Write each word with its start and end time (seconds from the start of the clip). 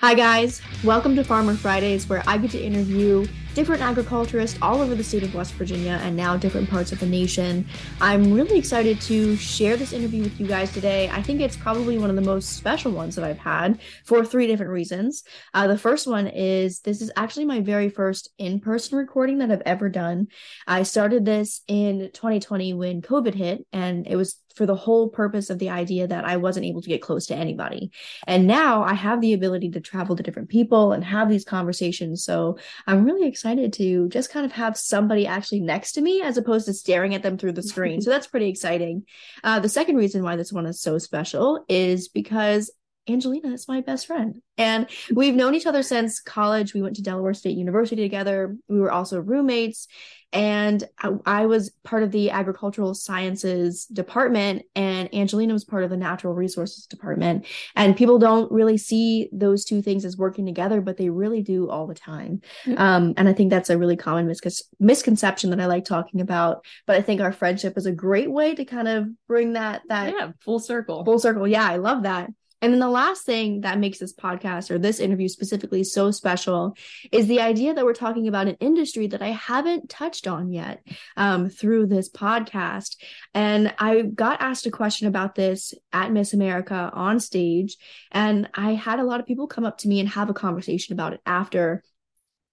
Hi, 0.00 0.14
guys. 0.14 0.62
Welcome 0.84 1.16
to 1.16 1.24
Farmer 1.24 1.56
Fridays, 1.56 2.08
where 2.08 2.22
I 2.24 2.38
get 2.38 2.52
to 2.52 2.62
interview 2.62 3.26
different 3.56 3.82
agriculturists 3.82 4.56
all 4.62 4.80
over 4.80 4.94
the 4.94 5.02
state 5.02 5.24
of 5.24 5.34
West 5.34 5.54
Virginia 5.54 5.98
and 6.04 6.16
now 6.16 6.36
different 6.36 6.70
parts 6.70 6.92
of 6.92 7.00
the 7.00 7.06
nation. 7.06 7.66
I'm 8.00 8.32
really 8.32 8.56
excited 8.56 9.00
to 9.00 9.34
share 9.34 9.76
this 9.76 9.92
interview 9.92 10.22
with 10.22 10.38
you 10.38 10.46
guys 10.46 10.72
today. 10.72 11.08
I 11.08 11.20
think 11.20 11.40
it's 11.40 11.56
probably 11.56 11.98
one 11.98 12.10
of 12.10 12.14
the 12.14 12.22
most 12.22 12.50
special 12.50 12.92
ones 12.92 13.16
that 13.16 13.24
I've 13.24 13.40
had 13.40 13.80
for 14.04 14.24
three 14.24 14.46
different 14.46 14.70
reasons. 14.70 15.24
Uh, 15.52 15.66
the 15.66 15.76
first 15.76 16.06
one 16.06 16.28
is 16.28 16.78
this 16.78 17.02
is 17.02 17.10
actually 17.16 17.46
my 17.46 17.58
very 17.58 17.88
first 17.88 18.30
in 18.38 18.60
person 18.60 18.98
recording 18.98 19.38
that 19.38 19.50
I've 19.50 19.62
ever 19.66 19.88
done. 19.88 20.28
I 20.64 20.84
started 20.84 21.24
this 21.24 21.62
in 21.66 22.10
2020 22.12 22.72
when 22.74 23.02
COVID 23.02 23.34
hit, 23.34 23.66
and 23.72 24.06
it 24.06 24.14
was 24.14 24.36
for 24.58 24.66
the 24.66 24.74
whole 24.74 25.08
purpose 25.08 25.48
of 25.48 25.58
the 25.58 25.70
idea 25.70 26.06
that 26.06 26.24
I 26.24 26.36
wasn't 26.36 26.66
able 26.66 26.82
to 26.82 26.88
get 26.88 27.00
close 27.00 27.26
to 27.26 27.36
anybody. 27.36 27.92
And 28.26 28.46
now 28.46 28.82
I 28.82 28.92
have 28.92 29.20
the 29.20 29.32
ability 29.32 29.70
to 29.70 29.80
travel 29.80 30.16
to 30.16 30.22
different 30.22 30.48
people 30.48 30.92
and 30.92 31.04
have 31.04 31.30
these 31.30 31.44
conversations. 31.44 32.24
So 32.24 32.58
I'm 32.86 33.04
really 33.04 33.26
excited 33.26 33.72
to 33.74 34.08
just 34.08 34.30
kind 34.30 34.44
of 34.44 34.52
have 34.52 34.76
somebody 34.76 35.26
actually 35.26 35.60
next 35.60 35.92
to 35.92 36.00
me 36.00 36.20
as 36.20 36.36
opposed 36.36 36.66
to 36.66 36.74
staring 36.74 37.14
at 37.14 37.22
them 37.22 37.38
through 37.38 37.52
the 37.52 37.62
screen. 37.62 38.00
so 38.02 38.10
that's 38.10 38.26
pretty 38.26 38.48
exciting. 38.48 39.04
Uh, 39.44 39.60
the 39.60 39.68
second 39.68 39.96
reason 39.96 40.24
why 40.24 40.34
this 40.36 40.52
one 40.52 40.66
is 40.66 40.82
so 40.82 40.98
special 40.98 41.64
is 41.68 42.08
because 42.08 42.70
Angelina 43.08 43.52
is 43.52 43.68
my 43.68 43.80
best 43.80 44.06
friend. 44.06 44.40
And 44.56 44.88
we've 45.12 45.34
known 45.34 45.54
each 45.54 45.66
other 45.66 45.82
since 45.82 46.20
college. 46.20 46.74
We 46.74 46.82
went 46.82 46.96
to 46.96 47.02
Delaware 47.02 47.34
State 47.34 47.56
University 47.56 48.02
together. 48.02 48.56
We 48.68 48.80
were 48.80 48.90
also 48.90 49.20
roommates. 49.20 49.86
And 50.32 50.84
I, 50.98 51.12
I, 51.24 51.46
was 51.46 51.70
part 51.84 52.02
of 52.02 52.10
the 52.10 52.30
agricultural 52.30 52.94
sciences 52.94 53.86
department, 53.86 54.62
and 54.74 55.08
Angelina 55.14 55.54
was 55.54 55.64
part 55.64 55.84
of 55.84 55.90
the 55.90 55.96
natural 55.96 56.34
resources 56.34 56.84
department. 56.84 57.46
And 57.74 57.96
people 57.96 58.18
don't 58.18 58.52
really 58.52 58.76
see 58.76 59.30
those 59.32 59.64
two 59.64 59.80
things 59.80 60.04
as 60.04 60.18
working 60.18 60.44
together, 60.44 60.82
but 60.82 60.98
they 60.98 61.08
really 61.08 61.42
do 61.42 61.70
all 61.70 61.86
the 61.86 61.94
time. 61.94 62.42
Mm-hmm. 62.66 62.78
Um, 62.78 63.14
and 63.16 63.26
I 63.26 63.32
think 63.32 63.48
that's 63.48 63.70
a 63.70 63.78
really 63.78 63.96
common 63.96 64.26
mis- 64.26 64.64
misconception 64.78 65.48
that 65.48 65.60
I 65.60 65.66
like 65.66 65.86
talking 65.86 66.20
about. 66.20 66.62
But 66.86 66.96
I 66.96 67.02
think 67.02 67.22
our 67.22 67.32
friendship 67.32 67.78
is 67.78 67.86
a 67.86 67.92
great 67.92 68.30
way 68.30 68.54
to 68.54 68.66
kind 68.66 68.88
of 68.88 69.08
bring 69.28 69.54
that 69.54 69.80
that 69.88 70.12
yeah 70.12 70.32
full 70.40 70.58
circle 70.58 71.06
full 71.06 71.18
circle. 71.18 71.48
Yeah, 71.48 71.66
I 71.66 71.76
love 71.76 72.02
that. 72.02 72.28
And 72.60 72.72
then 72.72 72.80
the 72.80 72.88
last 72.88 73.24
thing 73.24 73.60
that 73.60 73.78
makes 73.78 73.98
this 73.98 74.14
podcast 74.14 74.70
or 74.70 74.78
this 74.78 74.98
interview 74.98 75.28
specifically 75.28 75.84
so 75.84 76.10
special 76.10 76.76
is 77.12 77.26
the 77.26 77.40
idea 77.40 77.74
that 77.74 77.84
we're 77.84 77.92
talking 77.92 78.26
about 78.26 78.48
an 78.48 78.56
industry 78.60 79.06
that 79.08 79.22
I 79.22 79.28
haven't 79.28 79.88
touched 79.88 80.26
on 80.26 80.52
yet 80.52 80.82
um, 81.16 81.48
through 81.48 81.86
this 81.86 82.10
podcast. 82.10 82.96
And 83.32 83.74
I 83.78 84.02
got 84.02 84.40
asked 84.40 84.66
a 84.66 84.70
question 84.70 85.06
about 85.06 85.34
this 85.34 85.72
at 85.92 86.12
Miss 86.12 86.34
America 86.34 86.90
on 86.92 87.20
stage. 87.20 87.76
And 88.10 88.48
I 88.54 88.74
had 88.74 88.98
a 88.98 89.04
lot 89.04 89.20
of 89.20 89.26
people 89.26 89.46
come 89.46 89.64
up 89.64 89.78
to 89.78 89.88
me 89.88 90.00
and 90.00 90.08
have 90.08 90.30
a 90.30 90.34
conversation 90.34 90.92
about 90.92 91.12
it 91.12 91.20
after. 91.24 91.82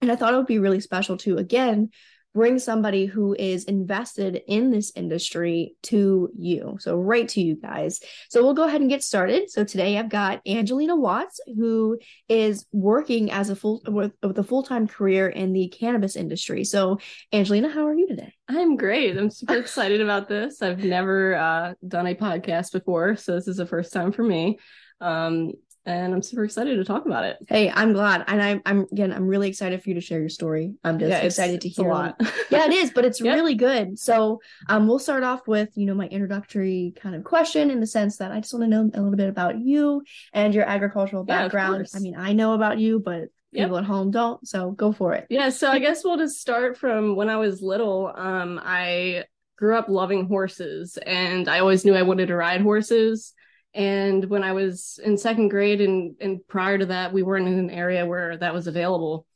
And 0.01 0.11
I 0.11 0.15
thought 0.15 0.33
it 0.33 0.37
would 0.37 0.45
be 0.45 0.59
really 0.59 0.81
special 0.81 1.17
to, 1.17 1.37
again, 1.37 1.89
bring 2.35 2.59
somebody 2.59 3.05
who 3.05 3.33
is 3.33 3.63
invested 3.63 4.41
in 4.47 4.69
this 4.69 4.91
industry 4.93 5.73
to 5.83 6.29
you. 6.37 6.77
So, 6.79 6.97
right 6.97 7.27
to 7.29 7.41
you 7.41 7.55
guys. 7.55 8.01
So, 8.29 8.43
we'll 8.43 8.53
go 8.53 8.65
ahead 8.65 8.81
and 8.81 8.89
get 8.89 9.03
started. 9.03 9.49
So, 9.49 9.63
today 9.63 9.97
I've 9.97 10.09
got 10.09 10.41
Angelina 10.45 10.95
Watts, 10.95 11.39
who 11.47 11.97
is 12.27 12.65
working 12.73 13.31
as 13.31 13.49
a 13.49 13.55
full 13.55 13.81
with, 13.87 14.11
with 14.21 14.37
a 14.37 14.43
full 14.43 14.63
time 14.63 14.87
career 14.87 15.29
in 15.29 15.53
the 15.53 15.69
cannabis 15.69 16.15
industry. 16.15 16.65
So, 16.65 16.99
Angelina, 17.31 17.69
how 17.69 17.87
are 17.87 17.95
you 17.95 18.07
today? 18.07 18.33
I'm 18.49 18.75
great. 18.75 19.17
I'm 19.17 19.31
super 19.31 19.55
excited 19.55 20.01
about 20.01 20.27
this. 20.27 20.61
I've 20.61 20.83
never 20.83 21.35
uh, 21.35 21.73
done 21.87 22.07
a 22.07 22.15
podcast 22.15 22.73
before, 22.73 23.15
so 23.15 23.33
this 23.33 23.47
is 23.47 23.57
the 23.57 23.65
first 23.65 23.93
time 23.93 24.11
for 24.11 24.23
me. 24.23 24.59
Um, 24.99 25.53
and 25.85 26.13
I'm 26.13 26.21
super 26.21 26.43
excited 26.43 26.77
to 26.77 26.83
talk 26.83 27.05
about 27.05 27.25
it. 27.25 27.37
Hey, 27.47 27.69
I'm 27.69 27.93
glad, 27.93 28.23
and 28.27 28.41
I'm, 28.41 28.61
I'm 28.65 28.79
again, 28.91 29.11
I'm 29.11 29.27
really 29.27 29.47
excited 29.47 29.81
for 29.83 29.89
you 29.89 29.95
to 29.95 30.01
share 30.01 30.19
your 30.19 30.29
story. 30.29 30.73
I'm 30.83 30.97
just 30.97 31.09
yeah, 31.09 31.19
excited 31.19 31.61
to 31.61 31.69
hear 31.69 31.87
a 31.87 31.93
lot. 31.93 32.15
yeah, 32.49 32.65
it 32.65 32.73
is, 32.73 32.91
but 32.91 33.05
it's 33.05 33.21
yep. 33.23 33.35
really 33.35 33.55
good. 33.55 33.99
So, 33.99 34.41
um, 34.67 34.87
we'll 34.87 34.99
start 34.99 35.23
off 35.23 35.47
with 35.47 35.69
you 35.75 35.85
know 35.85 35.93
my 35.93 36.07
introductory 36.07 36.93
kind 36.95 37.15
of 37.15 37.23
question 37.23 37.69
in 37.69 37.79
the 37.79 37.87
sense 37.87 38.17
that 38.17 38.31
I 38.31 38.39
just 38.39 38.53
want 38.53 38.63
to 38.63 38.67
know 38.67 38.81
a 38.81 39.01
little 39.01 39.15
bit 39.15 39.29
about 39.29 39.59
you 39.59 40.03
and 40.33 40.53
your 40.53 40.65
agricultural 40.65 41.23
background. 41.23 41.87
Yeah, 41.91 41.97
I 41.97 42.01
mean, 42.01 42.15
I 42.15 42.33
know 42.33 42.53
about 42.53 42.79
you, 42.79 42.99
but 42.99 43.29
people 43.53 43.75
yep. 43.75 43.83
at 43.83 43.87
home 43.87 44.11
don't. 44.11 44.45
So 44.47 44.71
go 44.71 44.91
for 44.91 45.13
it. 45.13 45.27
Yeah. 45.29 45.49
So 45.49 45.69
I 45.69 45.79
guess 45.79 46.03
we'll 46.03 46.17
just 46.17 46.41
start 46.41 46.77
from 46.77 47.15
when 47.15 47.29
I 47.29 47.37
was 47.37 47.61
little. 47.61 48.11
Um, 48.13 48.59
I 48.63 49.25
grew 49.57 49.77
up 49.77 49.87
loving 49.87 50.27
horses, 50.27 50.97
and 50.97 51.47
I 51.47 51.59
always 51.59 51.85
knew 51.85 51.95
I 51.95 52.01
wanted 52.01 52.27
to 52.27 52.35
ride 52.35 52.61
horses. 52.61 53.33
And 53.75 54.23
when 54.29 54.41
I 54.41 54.53
was 54.53 54.99
in 55.03 55.17
second 55.17 55.49
grade 55.49 55.81
and, 55.81 56.15
and 56.21 56.39
prior 56.47 56.77
to 56.77 56.85
that, 56.87 57.11
we 57.11 57.23
weren't 57.23 57.47
in 57.47 57.59
an 57.59 57.69
area 57.69 58.05
where 58.05 58.37
that 58.37 58.53
was 58.53 58.67
available. 58.67 59.27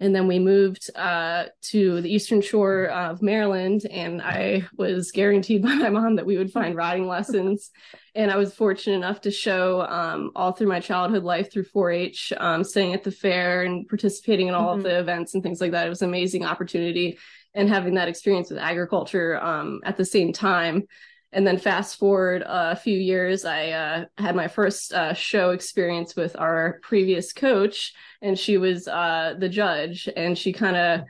And 0.00 0.14
then 0.14 0.28
we 0.28 0.38
moved 0.38 0.88
uh, 0.94 1.46
to 1.62 2.00
the 2.00 2.14
eastern 2.14 2.40
shore 2.40 2.84
of 2.84 3.20
Maryland, 3.20 3.82
and 3.90 4.22
I 4.22 4.64
was 4.76 5.10
guaranteed 5.10 5.62
by 5.64 5.74
my 5.74 5.90
mom 5.90 6.14
that 6.14 6.26
we 6.26 6.38
would 6.38 6.52
find 6.52 6.76
riding 6.76 7.08
lessons. 7.08 7.72
And 8.14 8.30
I 8.30 8.36
was 8.36 8.54
fortunate 8.54 8.94
enough 8.94 9.20
to 9.22 9.32
show 9.32 9.82
um, 9.82 10.30
all 10.36 10.52
through 10.52 10.68
my 10.68 10.78
childhood 10.78 11.24
life 11.24 11.52
through 11.52 11.64
4-H, 11.64 12.32
um, 12.36 12.62
staying 12.62 12.94
at 12.94 13.02
the 13.02 13.10
fair 13.10 13.62
and 13.62 13.88
participating 13.88 14.46
in 14.46 14.54
all 14.54 14.68
mm-hmm. 14.68 14.78
of 14.78 14.84
the 14.84 15.00
events 15.00 15.34
and 15.34 15.42
things 15.42 15.60
like 15.60 15.72
that. 15.72 15.86
It 15.86 15.90
was 15.90 16.02
an 16.02 16.08
amazing 16.08 16.44
opportunity, 16.44 17.18
and 17.54 17.68
having 17.68 17.94
that 17.94 18.08
experience 18.08 18.50
with 18.50 18.60
agriculture 18.60 19.42
um, 19.42 19.80
at 19.82 19.96
the 19.96 20.04
same 20.04 20.32
time 20.32 20.84
and 21.32 21.46
then 21.46 21.58
fast 21.58 21.98
forward 21.98 22.42
a 22.46 22.74
few 22.76 22.98
years 22.98 23.44
i 23.44 23.70
uh, 23.70 24.04
had 24.16 24.34
my 24.34 24.48
first 24.48 24.92
uh, 24.92 25.12
show 25.12 25.50
experience 25.50 26.16
with 26.16 26.34
our 26.38 26.80
previous 26.82 27.32
coach 27.32 27.92
and 28.22 28.38
she 28.38 28.58
was 28.58 28.88
uh, 28.88 29.34
the 29.38 29.48
judge. 29.48 30.08
And 30.16 30.36
she 30.36 30.52
kind 30.52 30.76
of 30.76 31.00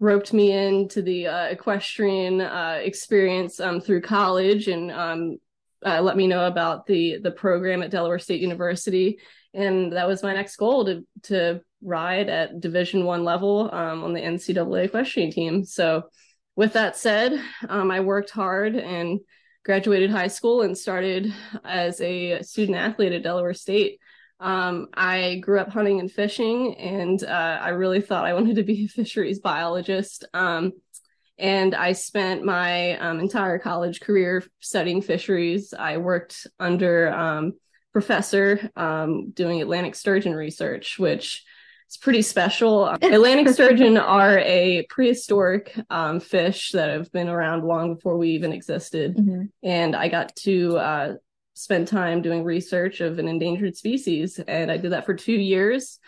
roped 0.00 0.32
me 0.32 0.52
into 0.52 1.02
the 1.02 1.26
uh, 1.26 1.44
equestrian 1.46 2.40
uh, 2.40 2.78
experience 2.82 3.58
um, 3.60 3.80
through 3.80 4.02
college 4.02 4.68
and 4.68 4.90
um, 4.92 5.38
uh, 5.84 6.00
let 6.00 6.16
me 6.16 6.26
know 6.26 6.46
about 6.46 6.86
the 6.86 7.18
the 7.22 7.30
program 7.30 7.82
at 7.82 7.90
delaware 7.90 8.18
state 8.18 8.40
university. 8.40 9.18
And 9.54 9.92
that 9.92 10.06
was 10.06 10.22
my 10.22 10.34
next 10.34 10.56
goal 10.56 10.84
to 10.84 11.06
to 11.24 11.60
ride 11.82 12.28
at 12.28 12.60
division 12.60 13.04
one 13.04 13.24
level 13.24 13.70
um, 13.72 14.04
on 14.04 14.12
the 14.12 14.20
ncaa 14.20 14.84
equestrian 14.84 15.30
team. 15.30 15.64
So 15.64 16.04
with 16.56 16.72
that 16.72 16.96
said 16.96 17.40
um, 17.68 17.88
i 17.92 18.00
worked 18.00 18.30
hard 18.30 18.74
and 18.74 19.20
graduated 19.68 20.10
high 20.10 20.28
school 20.28 20.62
and 20.62 20.78
started 20.78 21.30
as 21.62 22.00
a 22.00 22.40
student 22.40 22.78
athlete 22.78 23.12
at 23.12 23.22
Delaware 23.22 23.52
State. 23.52 24.00
Um, 24.40 24.86
I 24.94 25.42
grew 25.42 25.60
up 25.60 25.68
hunting 25.68 26.00
and 26.00 26.10
fishing, 26.10 26.74
and 26.76 27.22
uh, 27.22 27.58
I 27.60 27.68
really 27.70 28.00
thought 28.00 28.24
I 28.24 28.32
wanted 28.38 28.56
to 28.56 28.62
be 28.62 28.86
a 28.86 28.88
fisheries 28.88 29.40
biologist. 29.40 30.24
Um, 30.32 30.72
and 31.38 31.74
I 31.74 31.92
spent 31.92 32.46
my 32.46 32.96
um, 32.96 33.20
entire 33.20 33.58
college 33.58 34.00
career 34.00 34.42
studying 34.60 35.02
fisheries. 35.02 35.74
I 35.78 35.98
worked 35.98 36.46
under 36.58 37.12
um, 37.12 37.52
professor 37.92 38.70
um, 38.74 39.32
doing 39.32 39.60
Atlantic 39.60 39.96
sturgeon 39.96 40.34
research, 40.34 40.98
which 40.98 41.44
it's 41.88 41.96
pretty 41.96 42.20
special. 42.20 42.86
Atlantic 42.86 43.48
sturgeon 43.48 43.96
are 43.96 44.40
a 44.40 44.86
prehistoric 44.90 45.74
um, 45.88 46.20
fish 46.20 46.72
that 46.72 46.90
have 46.90 47.10
been 47.12 47.30
around 47.30 47.64
long 47.64 47.94
before 47.94 48.18
we 48.18 48.28
even 48.32 48.52
existed. 48.52 49.16
Mm-hmm. 49.16 49.44
And 49.62 49.96
I 49.96 50.08
got 50.08 50.36
to 50.36 50.76
uh, 50.76 51.14
spend 51.54 51.88
time 51.88 52.20
doing 52.20 52.44
research 52.44 53.00
of 53.00 53.18
an 53.18 53.26
endangered 53.26 53.74
species. 53.74 54.38
And 54.38 54.70
I 54.70 54.76
did 54.76 54.92
that 54.92 55.06
for 55.06 55.14
two 55.14 55.32
years. 55.32 55.98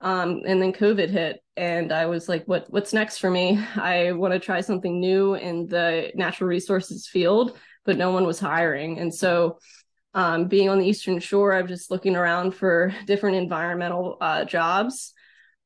Um, 0.00 0.40
and 0.46 0.60
then 0.60 0.72
COVID 0.72 1.10
hit, 1.10 1.42
and 1.54 1.92
I 1.92 2.06
was 2.06 2.28
like, 2.30 2.44
"What? 2.46 2.66
What's 2.70 2.92
next 2.92 3.18
for 3.18 3.30
me? 3.30 3.58
I 3.76 4.12
want 4.12 4.32
to 4.34 4.38
try 4.38 4.60
something 4.60 5.00
new 5.00 5.34
in 5.34 5.66
the 5.66 6.12
natural 6.14 6.48
resources 6.48 7.06
field, 7.06 7.58
but 7.84 7.96
no 7.96 8.10
one 8.10 8.26
was 8.26 8.38
hiring." 8.38 8.98
And 8.98 9.14
so 9.14 9.58
um, 10.12 10.48
being 10.48 10.68
on 10.68 10.78
the 10.78 10.86
Eastern 10.86 11.18
Shore, 11.18 11.54
I'm 11.54 11.66
just 11.66 11.90
looking 11.90 12.14
around 12.14 12.52
for 12.52 12.94
different 13.06 13.36
environmental 13.36 14.18
uh, 14.20 14.44
jobs 14.44 15.14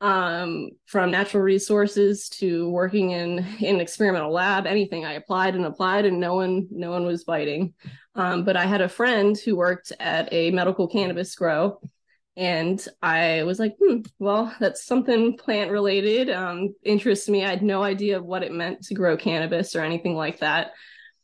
um, 0.01 0.71
from 0.87 1.11
natural 1.11 1.43
resources 1.43 2.29
to 2.31 2.71
working 2.71 3.11
in 3.11 3.39
in 3.61 3.77
an 3.77 3.81
experimental 3.81 4.33
lab 4.33 4.67
anything. 4.67 5.05
I 5.05 5.15
applied 5.15 5.55
and 5.55 5.67
applied 5.67 6.07
and 6.07 6.19
no 6.19 6.35
one 6.35 6.69
no 6.71 6.91
one 6.91 7.05
was 7.05 7.25
biting. 7.25 7.75
Um, 8.15 8.45
but 8.45 8.57
i 8.57 8.67
had 8.67 8.81
a 8.81 8.89
friend 8.89 9.39
who 9.39 9.57
worked 9.57 9.93
at 10.01 10.33
a 10.33 10.51
medical 10.51 10.89
cannabis 10.89 11.35
grow 11.37 11.81
and 12.37 12.85
i 13.03 13.43
was 13.45 13.59
like 13.61 13.77
hmm, 13.81 14.01
well 14.19 14.55
that's 14.59 14.85
something 14.85 15.37
plant 15.37 15.71
related 15.71 16.29
um, 16.31 16.75
interests 16.85 17.29
me. 17.29 17.45
I 17.45 17.51
had 17.51 17.63
no 17.63 17.83
idea 17.83 18.23
what 18.23 18.43
it 18.43 18.53
meant 18.53 18.83
to 18.87 18.95
grow 18.95 19.17
cannabis 19.17 19.77
or 19.77 19.83
anything 19.83 20.17
like 20.17 20.41
that 20.41 20.73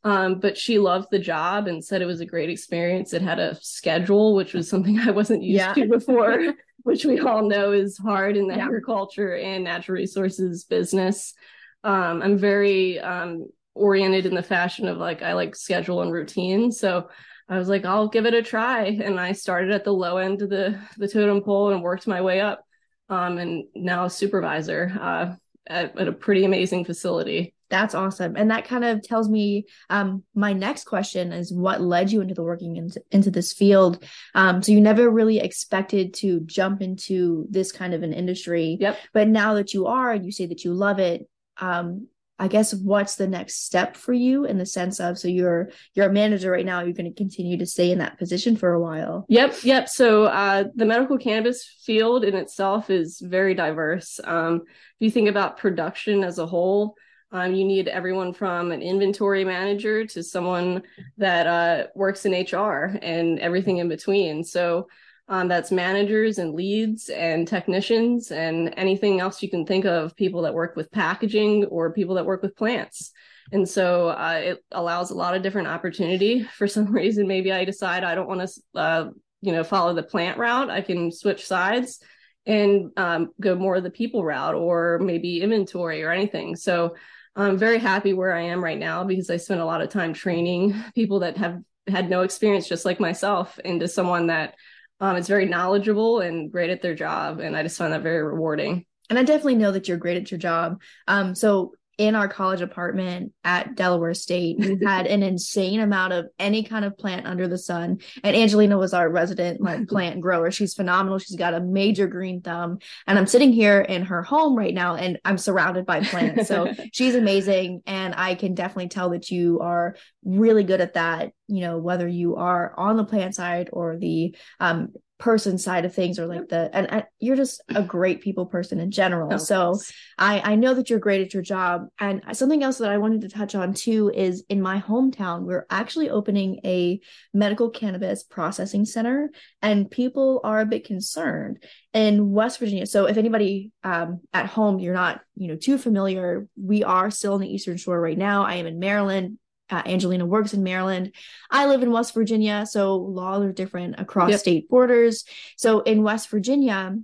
um, 0.06 0.38
but 0.38 0.56
she 0.56 0.78
loved 0.78 1.08
the 1.10 1.18
job 1.18 1.66
and 1.66 1.84
said 1.84 2.00
it 2.00 2.06
was 2.06 2.20
a 2.20 2.26
great 2.26 2.48
experience. 2.48 3.12
It 3.12 3.22
had 3.22 3.40
a 3.40 3.58
schedule, 3.60 4.36
which 4.36 4.54
was 4.54 4.70
something 4.70 4.98
I 5.00 5.10
wasn't 5.10 5.42
used 5.42 5.58
yeah. 5.58 5.72
to 5.74 5.88
before. 5.88 6.54
which 6.84 7.04
we 7.04 7.18
all 7.18 7.42
know 7.42 7.72
is 7.72 7.98
hard 7.98 8.36
in 8.36 8.46
the 8.46 8.54
yeah. 8.54 8.66
agriculture 8.66 9.34
and 9.34 9.64
natural 9.64 9.96
resources 9.96 10.62
business. 10.62 11.34
Um, 11.82 12.22
I'm 12.22 12.38
very 12.38 13.00
um, 13.00 13.48
oriented 13.74 14.24
in 14.24 14.36
the 14.36 14.42
fashion 14.44 14.86
of 14.86 14.96
like 14.96 15.20
I 15.20 15.32
like 15.32 15.56
schedule 15.56 16.02
and 16.02 16.12
routine. 16.12 16.70
So 16.70 17.08
I 17.48 17.58
was 17.58 17.68
like, 17.68 17.84
I'll 17.84 18.06
give 18.06 18.26
it 18.26 18.34
a 18.34 18.42
try, 18.42 18.84
and 18.84 19.18
I 19.18 19.32
started 19.32 19.72
at 19.72 19.82
the 19.82 19.92
low 19.92 20.18
end 20.18 20.42
of 20.42 20.50
the 20.50 20.78
the 20.96 21.08
totem 21.08 21.42
pole 21.42 21.72
and 21.72 21.82
worked 21.82 22.06
my 22.06 22.20
way 22.20 22.40
up. 22.40 22.64
um, 23.08 23.38
and 23.38 23.64
now 23.74 24.04
a 24.04 24.10
supervisor 24.10 24.96
uh, 25.00 25.34
at, 25.66 25.98
at 25.98 26.06
a 26.06 26.12
pretty 26.12 26.44
amazing 26.44 26.84
facility. 26.84 27.55
That's 27.68 27.94
awesome. 27.94 28.36
And 28.36 28.50
that 28.50 28.66
kind 28.66 28.84
of 28.84 29.02
tells 29.02 29.28
me 29.28 29.66
um, 29.90 30.22
my 30.34 30.52
next 30.52 30.84
question 30.84 31.32
is 31.32 31.52
what 31.52 31.80
led 31.80 32.12
you 32.12 32.20
into 32.20 32.34
the 32.34 32.42
working 32.42 32.76
into, 32.76 33.02
into 33.10 33.30
this 33.30 33.52
field. 33.52 34.04
Um, 34.34 34.62
so 34.62 34.72
you 34.72 34.80
never 34.80 35.10
really 35.10 35.38
expected 35.38 36.14
to 36.14 36.40
jump 36.40 36.80
into 36.82 37.46
this 37.50 37.72
kind 37.72 37.94
of 37.94 38.02
an 38.02 38.12
industry. 38.12 38.76
Yep. 38.80 38.98
But 39.12 39.28
now 39.28 39.54
that 39.54 39.74
you 39.74 39.86
are 39.86 40.12
and 40.12 40.24
you 40.24 40.32
say 40.32 40.46
that 40.46 40.64
you 40.64 40.72
love 40.72 40.98
it, 40.98 41.28
um, 41.58 42.08
I 42.38 42.48
guess 42.48 42.74
what's 42.74 43.16
the 43.16 43.26
next 43.26 43.64
step 43.64 43.96
for 43.96 44.12
you 44.12 44.44
in 44.44 44.58
the 44.58 44.66
sense 44.66 45.00
of 45.00 45.18
so 45.18 45.26
you're 45.26 45.70
you're 45.94 46.10
a 46.10 46.12
manager 46.12 46.50
right 46.50 46.66
now, 46.66 46.82
you're 46.82 46.92
going 46.92 47.10
to 47.10 47.16
continue 47.16 47.56
to 47.56 47.66
stay 47.66 47.90
in 47.90 47.98
that 47.98 48.18
position 48.18 48.56
for 48.56 48.74
a 48.74 48.80
while. 48.80 49.24
Yep, 49.28 49.56
yep. 49.62 49.88
So 49.88 50.24
uh, 50.24 50.64
the 50.74 50.84
medical 50.84 51.16
cannabis 51.16 51.64
field 51.84 52.24
in 52.24 52.34
itself 52.34 52.90
is 52.90 53.20
very 53.24 53.54
diverse. 53.54 54.20
Um, 54.22 54.64
if 54.66 54.96
you 55.00 55.10
think 55.10 55.28
about 55.28 55.56
production 55.56 56.24
as 56.24 56.38
a 56.38 56.46
whole, 56.46 56.96
um, 57.32 57.54
you 57.54 57.64
need 57.64 57.88
everyone 57.88 58.32
from 58.32 58.72
an 58.72 58.82
inventory 58.82 59.44
manager 59.44 60.06
to 60.06 60.22
someone 60.22 60.82
that 61.18 61.46
uh, 61.46 61.86
works 61.94 62.24
in 62.24 62.32
HR 62.32 62.98
and 63.02 63.38
everything 63.40 63.78
in 63.78 63.88
between. 63.88 64.44
So 64.44 64.88
um, 65.28 65.48
that's 65.48 65.72
managers 65.72 66.38
and 66.38 66.54
leads 66.54 67.08
and 67.08 67.48
technicians 67.48 68.30
and 68.30 68.72
anything 68.76 69.20
else 69.20 69.42
you 69.42 69.50
can 69.50 69.66
think 69.66 69.84
of 69.84 70.14
people 70.14 70.42
that 70.42 70.54
work 70.54 70.76
with 70.76 70.92
packaging 70.92 71.64
or 71.64 71.92
people 71.92 72.14
that 72.14 72.26
work 72.26 72.42
with 72.42 72.56
plants. 72.56 73.10
And 73.52 73.68
so 73.68 74.08
uh, 74.08 74.40
it 74.42 74.64
allows 74.70 75.10
a 75.10 75.16
lot 75.16 75.34
of 75.34 75.42
different 75.42 75.68
opportunity. 75.68 76.42
For 76.56 76.68
some 76.68 76.92
reason 76.92 77.26
maybe 77.26 77.52
i 77.52 77.64
decide 77.64 78.04
i 78.04 78.14
don't 78.14 78.28
want 78.28 78.48
to 78.48 78.78
uh, 78.78 79.10
you 79.46 79.52
know 79.52 79.64
follow 79.64 79.94
the 79.94 80.02
plant 80.02 80.38
route. 80.38 80.70
I 80.70 80.80
can 80.80 81.12
switch 81.12 81.46
sides 81.46 82.00
and 82.46 82.90
um, 82.96 83.30
go 83.40 83.54
more 83.54 83.76
of 83.76 83.84
the 83.84 83.90
people 83.90 84.24
route 84.24 84.54
or 84.54 84.98
maybe 84.98 85.40
inventory 85.40 86.02
or 86.02 86.10
anything. 86.10 86.56
So 86.56 86.96
i'm 87.36 87.56
very 87.56 87.78
happy 87.78 88.12
where 88.12 88.34
i 88.34 88.42
am 88.42 88.62
right 88.62 88.78
now 88.78 89.04
because 89.04 89.30
i 89.30 89.36
spend 89.36 89.60
a 89.60 89.64
lot 89.64 89.82
of 89.82 89.88
time 89.88 90.12
training 90.12 90.74
people 90.94 91.20
that 91.20 91.36
have 91.36 91.60
had 91.88 92.10
no 92.10 92.22
experience 92.22 92.68
just 92.68 92.84
like 92.84 92.98
myself 92.98 93.58
into 93.60 93.86
someone 93.86 94.26
that 94.26 94.54
um, 95.00 95.16
it's 95.16 95.28
very 95.28 95.46
knowledgeable 95.46 96.20
and 96.20 96.50
great 96.50 96.70
at 96.70 96.82
their 96.82 96.94
job, 96.94 97.40
and 97.40 97.56
I 97.56 97.62
just 97.62 97.76
find 97.76 97.92
that 97.92 98.02
very 98.02 98.22
rewarding. 98.22 98.86
And 99.10 99.18
I 99.18 99.22
definitely 99.22 99.56
know 99.56 99.70
that 99.72 99.88
you're 99.88 99.98
great 99.98 100.16
at 100.16 100.30
your 100.30 100.38
job. 100.38 100.80
Um, 101.06 101.34
so 101.34 101.72
in 101.98 102.14
our 102.14 102.28
college 102.28 102.60
apartment 102.60 103.32
at 103.42 103.74
Delaware 103.74 104.12
State, 104.12 104.58
we 104.58 104.78
had 104.84 105.06
an 105.06 105.22
insane 105.22 105.80
amount 105.80 106.12
of 106.12 106.26
any 106.38 106.62
kind 106.62 106.84
of 106.84 106.98
plant 106.98 107.26
under 107.26 107.48
the 107.48 107.56
sun. 107.56 108.00
And 108.22 108.36
Angelina 108.36 108.76
was 108.76 108.92
our 108.92 109.08
resident 109.08 109.60
like 109.60 109.88
plant 109.88 110.20
grower. 110.20 110.50
She's 110.50 110.74
phenomenal. 110.74 111.18
She's 111.18 111.36
got 111.36 111.54
a 111.54 111.60
major 111.60 112.06
green 112.06 112.42
thumb. 112.42 112.78
And 113.06 113.18
I'm 113.18 113.26
sitting 113.26 113.52
here 113.52 113.80
in 113.80 114.02
her 114.02 114.22
home 114.22 114.56
right 114.56 114.74
now 114.74 114.96
and 114.96 115.18
I'm 115.24 115.38
surrounded 115.38 115.86
by 115.86 116.02
plants. 116.02 116.48
So 116.48 116.72
she's 116.92 117.14
amazing. 117.14 117.82
And 117.86 118.14
I 118.14 118.34
can 118.34 118.54
definitely 118.54 118.88
tell 118.88 119.10
that 119.10 119.30
you 119.30 119.60
are 119.60 119.96
really 120.24 120.64
good 120.64 120.80
at 120.80 120.94
that, 120.94 121.32
you 121.48 121.60
know, 121.60 121.78
whether 121.78 122.06
you 122.06 122.36
are 122.36 122.74
on 122.76 122.96
the 122.96 123.04
plant 123.04 123.34
side 123.34 123.70
or 123.72 123.96
the 123.96 124.36
um, 124.60 124.92
person 125.18 125.56
side 125.56 125.86
of 125.86 125.94
things 125.94 126.18
or 126.18 126.26
like 126.26 126.48
the 126.48 126.68
and, 126.74 127.04
you're 127.18 127.36
just 127.36 127.62
a 127.74 127.82
great 127.82 128.20
people 128.20 128.44
person 128.44 128.78
in 128.78 128.90
general. 128.90 129.32
Oh, 129.32 129.38
so 129.38 129.78
i 130.18 130.40
i 130.40 130.54
know 130.54 130.74
that 130.74 130.90
you're 130.90 130.98
great 130.98 131.22
at 131.22 131.32
your 131.32 131.42
job. 131.42 131.86
And 131.98 132.22
something 132.32 132.62
else 132.62 132.78
that 132.78 132.90
i 132.90 132.98
wanted 132.98 133.22
to 133.22 133.28
touch 133.28 133.54
on 133.54 133.72
too 133.72 134.10
is 134.14 134.44
in 134.48 134.60
my 134.60 134.80
hometown 134.80 135.42
we're 135.42 135.66
actually 135.70 136.10
opening 136.10 136.60
a 136.64 137.00
medical 137.32 137.70
cannabis 137.70 138.22
processing 138.22 138.84
center 138.84 139.30
and 139.62 139.90
people 139.90 140.40
are 140.44 140.60
a 140.60 140.66
bit 140.66 140.84
concerned 140.84 141.62
in 141.94 142.32
west 142.32 142.58
virginia. 142.58 142.86
So 142.86 143.06
if 143.06 143.16
anybody 143.16 143.72
um, 143.84 144.20
at 144.34 144.46
home 144.46 144.78
you're 144.78 144.94
not 144.94 145.22
you 145.34 145.48
know 145.48 145.56
too 145.56 145.78
familiar 145.78 146.46
we 146.62 146.84
are 146.84 147.10
still 147.10 147.36
in 147.36 147.40
the 147.40 147.52
eastern 147.52 147.78
shore 147.78 148.00
right 148.00 148.18
now. 148.18 148.44
I 148.44 148.56
am 148.56 148.66
in 148.66 148.78
maryland 148.78 149.38
uh, 149.70 149.82
Angelina 149.84 150.26
works 150.26 150.54
in 150.54 150.62
Maryland. 150.62 151.14
I 151.50 151.66
live 151.66 151.82
in 151.82 151.90
West 151.90 152.14
Virginia, 152.14 152.66
so 152.66 152.96
laws 152.96 153.42
are 153.44 153.52
different 153.52 153.98
across 153.98 154.30
yep. 154.30 154.40
state 154.40 154.68
borders. 154.68 155.24
So 155.56 155.80
in 155.80 156.02
West 156.02 156.28
Virginia, 156.30 156.96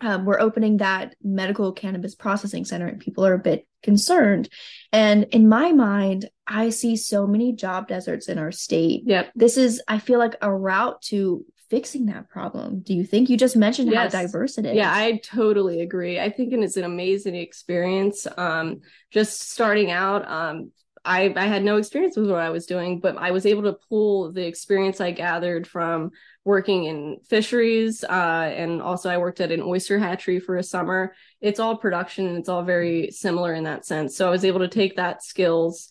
um, 0.00 0.24
we're 0.24 0.40
opening 0.40 0.78
that 0.78 1.14
medical 1.22 1.72
cannabis 1.72 2.14
processing 2.14 2.64
center, 2.64 2.86
and 2.86 3.00
people 3.00 3.24
are 3.24 3.34
a 3.34 3.38
bit 3.38 3.66
concerned. 3.82 4.48
And 4.92 5.24
in 5.24 5.48
my 5.48 5.72
mind, 5.72 6.28
I 6.46 6.70
see 6.70 6.96
so 6.96 7.26
many 7.26 7.52
job 7.52 7.88
deserts 7.88 8.28
in 8.28 8.38
our 8.38 8.52
state. 8.52 9.04
Yep. 9.06 9.32
This 9.34 9.56
is, 9.56 9.82
I 9.88 9.98
feel 9.98 10.18
like, 10.18 10.36
a 10.42 10.52
route 10.52 11.00
to 11.02 11.46
fixing 11.70 12.06
that 12.06 12.28
problem. 12.28 12.80
Do 12.80 12.94
you 12.94 13.04
think? 13.04 13.30
You 13.30 13.36
just 13.36 13.56
mentioned 13.56 13.90
yes. 13.90 14.12
how 14.12 14.20
diverse 14.20 14.58
it 14.58 14.66
is. 14.66 14.76
Yeah, 14.76 14.92
I 14.92 15.20
totally 15.24 15.80
agree. 15.80 16.20
I 16.20 16.30
think 16.30 16.52
it's 16.52 16.76
an 16.76 16.84
amazing 16.84 17.34
experience. 17.34 18.26
Um, 18.36 18.82
just 19.10 19.50
starting 19.50 19.90
out, 19.90 20.28
um, 20.30 20.72
I, 21.06 21.32
I 21.36 21.46
had 21.46 21.64
no 21.64 21.76
experience 21.76 22.16
with 22.16 22.28
what 22.28 22.40
I 22.40 22.50
was 22.50 22.66
doing, 22.66 23.00
but 23.00 23.16
I 23.16 23.30
was 23.30 23.46
able 23.46 23.62
to 23.62 23.78
pull 23.88 24.32
the 24.32 24.46
experience 24.46 25.00
I 25.00 25.12
gathered 25.12 25.66
from 25.66 26.10
working 26.44 26.84
in 26.84 27.18
fisheries. 27.28 28.04
Uh, 28.04 28.52
and 28.54 28.82
also, 28.82 29.08
I 29.08 29.18
worked 29.18 29.40
at 29.40 29.52
an 29.52 29.62
oyster 29.62 29.98
hatchery 29.98 30.40
for 30.40 30.56
a 30.56 30.62
summer. 30.62 31.14
It's 31.40 31.60
all 31.60 31.76
production 31.76 32.26
and 32.26 32.36
it's 32.36 32.48
all 32.48 32.64
very 32.64 33.10
similar 33.12 33.54
in 33.54 33.64
that 33.64 33.86
sense. 33.86 34.16
So 34.16 34.26
I 34.26 34.30
was 34.30 34.44
able 34.44 34.60
to 34.60 34.68
take 34.68 34.96
that 34.96 35.22
skills 35.22 35.90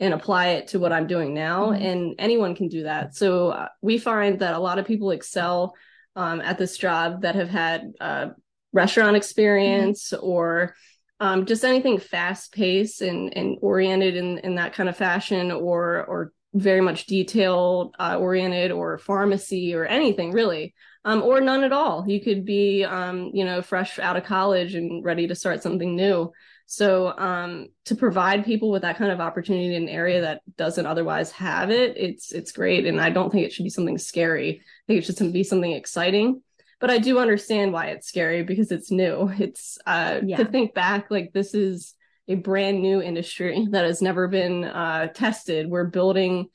and 0.00 0.14
apply 0.14 0.48
it 0.48 0.68
to 0.68 0.78
what 0.78 0.92
I'm 0.92 1.06
doing 1.06 1.34
now. 1.34 1.66
Mm-hmm. 1.66 1.84
And 1.84 2.14
anyone 2.18 2.54
can 2.54 2.68
do 2.68 2.84
that. 2.84 3.14
So 3.14 3.50
uh, 3.50 3.68
we 3.82 3.98
find 3.98 4.40
that 4.40 4.54
a 4.54 4.58
lot 4.58 4.78
of 4.78 4.86
people 4.86 5.10
excel 5.10 5.74
um, 6.16 6.40
at 6.40 6.58
this 6.58 6.78
job 6.78 7.22
that 7.22 7.34
have 7.34 7.50
had 7.50 7.92
uh, 8.00 8.28
restaurant 8.72 9.16
experience 9.16 10.10
mm-hmm. 10.10 10.24
or 10.24 10.74
um, 11.20 11.46
just 11.46 11.64
anything 11.64 11.98
fast 11.98 12.52
paced 12.52 13.00
and, 13.00 13.36
and 13.36 13.58
oriented 13.62 14.16
in, 14.16 14.38
in 14.38 14.56
that 14.56 14.74
kind 14.74 14.88
of 14.88 14.96
fashion 14.96 15.50
or 15.50 16.04
or 16.04 16.32
very 16.54 16.80
much 16.80 17.06
detail 17.06 17.92
uh, 17.98 18.16
oriented 18.16 18.70
or 18.70 18.98
pharmacy 18.98 19.74
or 19.74 19.84
anything 19.84 20.30
really 20.30 20.72
um, 21.04 21.22
or 21.22 21.40
none 21.40 21.64
at 21.64 21.72
all? 21.72 22.04
You 22.06 22.20
could 22.20 22.44
be 22.44 22.84
um, 22.84 23.30
you 23.34 23.44
know 23.44 23.62
fresh 23.62 23.98
out 23.98 24.16
of 24.16 24.24
college 24.24 24.74
and 24.74 25.04
ready 25.04 25.26
to 25.28 25.34
start 25.34 25.62
something 25.62 25.94
new. 25.94 26.32
So 26.66 27.16
um, 27.18 27.68
to 27.84 27.94
provide 27.94 28.46
people 28.46 28.70
with 28.70 28.82
that 28.82 28.96
kind 28.96 29.12
of 29.12 29.20
opportunity 29.20 29.74
in 29.74 29.82
an 29.82 29.88
area 29.88 30.22
that 30.22 30.40
doesn't 30.56 30.86
otherwise 30.86 31.30
have 31.32 31.70
it 31.70 31.98
it's 31.98 32.32
it's 32.32 32.52
great 32.52 32.86
and 32.86 32.98
i 32.98 33.10
don't 33.10 33.30
think 33.30 33.44
it 33.44 33.52
should 33.52 33.64
be 33.64 33.70
something 33.70 33.98
scary. 33.98 34.60
I 34.60 34.84
think 34.86 34.98
it 34.98 35.04
should 35.04 35.32
be 35.32 35.44
something 35.44 35.72
exciting 35.72 36.42
but 36.80 36.90
I 36.90 36.98
do 36.98 37.18
understand 37.18 37.72
why 37.72 37.86
it's 37.86 38.08
scary 38.08 38.42
because 38.42 38.70
it's 38.70 38.90
new. 38.90 39.30
It's 39.38 39.78
uh, 39.86 40.20
yeah. 40.24 40.36
to 40.38 40.44
think 40.44 40.74
back, 40.74 41.10
like 41.10 41.32
this 41.32 41.54
is 41.54 41.94
a 42.28 42.34
brand 42.34 42.80
new 42.80 43.02
industry 43.02 43.66
that 43.70 43.84
has 43.84 44.00
never 44.00 44.28
been 44.28 44.64
uh, 44.64 45.08
tested. 45.08 45.68
We're 45.68 45.84
building 45.84 46.48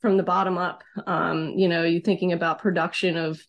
from 0.00 0.16
the 0.16 0.22
bottom 0.22 0.58
up. 0.58 0.82
Um, 1.06 1.50
you 1.56 1.68
know, 1.68 1.84
you 1.84 2.00
thinking 2.00 2.32
about 2.32 2.58
production 2.58 3.16
of 3.16 3.40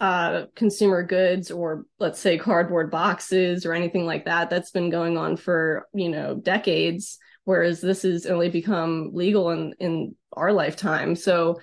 uh, 0.00 0.46
consumer 0.54 1.02
goods 1.02 1.50
or 1.50 1.86
let's 1.98 2.18
say 2.18 2.36
cardboard 2.36 2.90
boxes 2.90 3.64
or 3.64 3.72
anything 3.72 4.04
like 4.04 4.26
that. 4.26 4.50
That's 4.50 4.70
been 4.70 4.90
going 4.90 5.16
on 5.16 5.36
for 5.36 5.88
you 5.94 6.10
know 6.10 6.34
decades. 6.34 7.18
Whereas 7.44 7.80
this 7.80 8.02
has 8.02 8.26
only 8.26 8.48
become 8.50 9.10
legal 9.12 9.50
in 9.50 9.74
in 9.80 10.14
our 10.32 10.52
lifetime. 10.52 11.16
So 11.16 11.60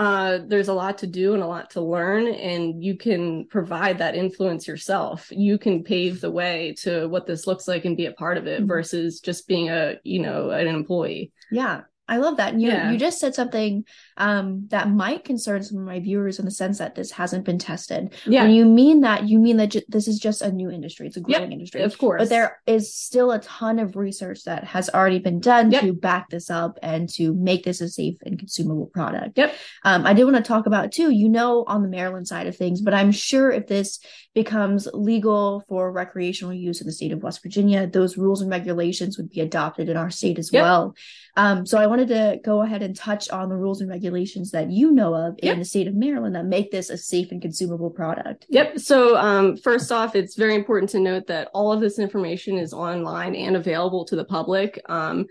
uh, 0.00 0.38
there's 0.46 0.68
a 0.68 0.72
lot 0.72 0.96
to 0.96 1.06
do 1.06 1.34
and 1.34 1.42
a 1.42 1.46
lot 1.46 1.68
to 1.68 1.82
learn, 1.82 2.26
and 2.26 2.82
you 2.82 2.96
can 2.96 3.44
provide 3.48 3.98
that 3.98 4.14
influence 4.14 4.66
yourself. 4.66 5.28
You 5.30 5.58
can 5.58 5.84
pave 5.84 6.22
the 6.22 6.30
way 6.30 6.74
to 6.78 7.06
what 7.08 7.26
this 7.26 7.46
looks 7.46 7.68
like 7.68 7.84
and 7.84 7.98
be 7.98 8.06
a 8.06 8.12
part 8.12 8.38
of 8.38 8.46
it 8.46 8.60
mm-hmm. 8.60 8.68
versus 8.68 9.20
just 9.20 9.46
being 9.46 9.68
a, 9.68 9.96
you 10.02 10.20
know, 10.20 10.48
an 10.52 10.66
employee. 10.68 11.32
Yeah. 11.50 11.82
I 12.10 12.16
love 12.16 12.38
that. 12.38 12.52
And 12.52 12.60
you 12.60 12.68
yeah. 12.68 12.90
you 12.90 12.98
just 12.98 13.20
said 13.20 13.36
something 13.36 13.84
um, 14.16 14.66
that 14.70 14.90
might 14.90 15.24
concern 15.24 15.62
some 15.62 15.78
of 15.78 15.84
my 15.84 16.00
viewers 16.00 16.40
in 16.40 16.44
the 16.44 16.50
sense 16.50 16.78
that 16.78 16.96
this 16.96 17.12
hasn't 17.12 17.44
been 17.44 17.58
tested. 17.58 18.12
Yeah. 18.26 18.42
When 18.42 18.50
you 18.50 18.64
mean 18.64 19.02
that, 19.02 19.28
you 19.28 19.38
mean 19.38 19.58
that 19.58 19.68
ju- 19.68 19.82
this 19.88 20.08
is 20.08 20.18
just 20.18 20.42
a 20.42 20.50
new 20.50 20.70
industry. 20.70 21.06
It's 21.06 21.16
a 21.16 21.20
growing 21.20 21.42
yep, 21.42 21.52
industry, 21.52 21.82
of 21.82 21.96
course. 21.96 22.22
But 22.22 22.28
there 22.28 22.60
is 22.66 22.92
still 22.92 23.30
a 23.30 23.38
ton 23.38 23.78
of 23.78 23.94
research 23.94 24.42
that 24.44 24.64
has 24.64 24.90
already 24.90 25.20
been 25.20 25.38
done 25.38 25.70
yep. 25.70 25.82
to 25.82 25.92
back 25.92 26.30
this 26.30 26.50
up 26.50 26.78
and 26.82 27.08
to 27.10 27.32
make 27.32 27.62
this 27.62 27.80
a 27.80 27.88
safe 27.88 28.16
and 28.22 28.38
consumable 28.38 28.86
product. 28.86 29.38
Yep. 29.38 29.54
Um, 29.84 30.04
I 30.04 30.12
did 30.12 30.24
want 30.24 30.36
to 30.36 30.42
talk 30.42 30.66
about 30.66 30.90
too. 30.90 31.10
You 31.10 31.28
know, 31.28 31.64
on 31.68 31.82
the 31.82 31.88
Maryland 31.88 32.26
side 32.26 32.48
of 32.48 32.56
things, 32.56 32.80
but 32.80 32.92
I'm 32.92 33.12
sure 33.12 33.52
if 33.52 33.68
this 33.68 34.00
becomes 34.34 34.88
legal 34.92 35.64
for 35.68 35.92
recreational 35.92 36.54
use 36.54 36.80
in 36.80 36.86
the 36.86 36.92
state 36.92 37.12
of 37.12 37.22
West 37.22 37.42
Virginia, 37.42 37.86
those 37.86 38.16
rules 38.16 38.42
and 38.42 38.50
regulations 38.50 39.16
would 39.16 39.30
be 39.30 39.40
adopted 39.40 39.88
in 39.88 39.96
our 39.96 40.10
state 40.10 40.38
as 40.38 40.52
yep. 40.52 40.62
well. 40.62 40.94
Um, 41.40 41.64
so 41.64 41.78
I 41.78 41.86
wanted 41.86 42.08
to 42.08 42.38
go 42.44 42.60
ahead 42.60 42.82
and 42.82 42.94
touch 42.94 43.30
on 43.30 43.48
the 43.48 43.56
rules 43.56 43.80
and 43.80 43.88
regulations 43.88 44.50
that 44.50 44.70
you 44.70 44.92
know 44.92 45.14
of 45.14 45.36
yep. 45.42 45.54
in 45.54 45.58
the 45.58 45.64
state 45.64 45.88
of 45.88 45.94
Maryland 45.94 46.34
that 46.34 46.44
make 46.44 46.70
this 46.70 46.90
a 46.90 46.98
safe 46.98 47.32
and 47.32 47.40
consumable 47.40 47.88
product. 47.88 48.44
Yep. 48.50 48.78
So 48.80 49.16
um, 49.16 49.56
first 49.56 49.90
off, 49.90 50.14
it's 50.14 50.36
very 50.36 50.54
important 50.54 50.90
to 50.90 51.00
note 51.00 51.28
that 51.28 51.48
all 51.54 51.72
of 51.72 51.80
this 51.80 51.98
information 51.98 52.58
is 52.58 52.74
online 52.74 53.34
and 53.34 53.56
available 53.56 54.04
to 54.04 54.16
the 54.16 54.24
public. 54.24 54.82
Um, 54.86 55.28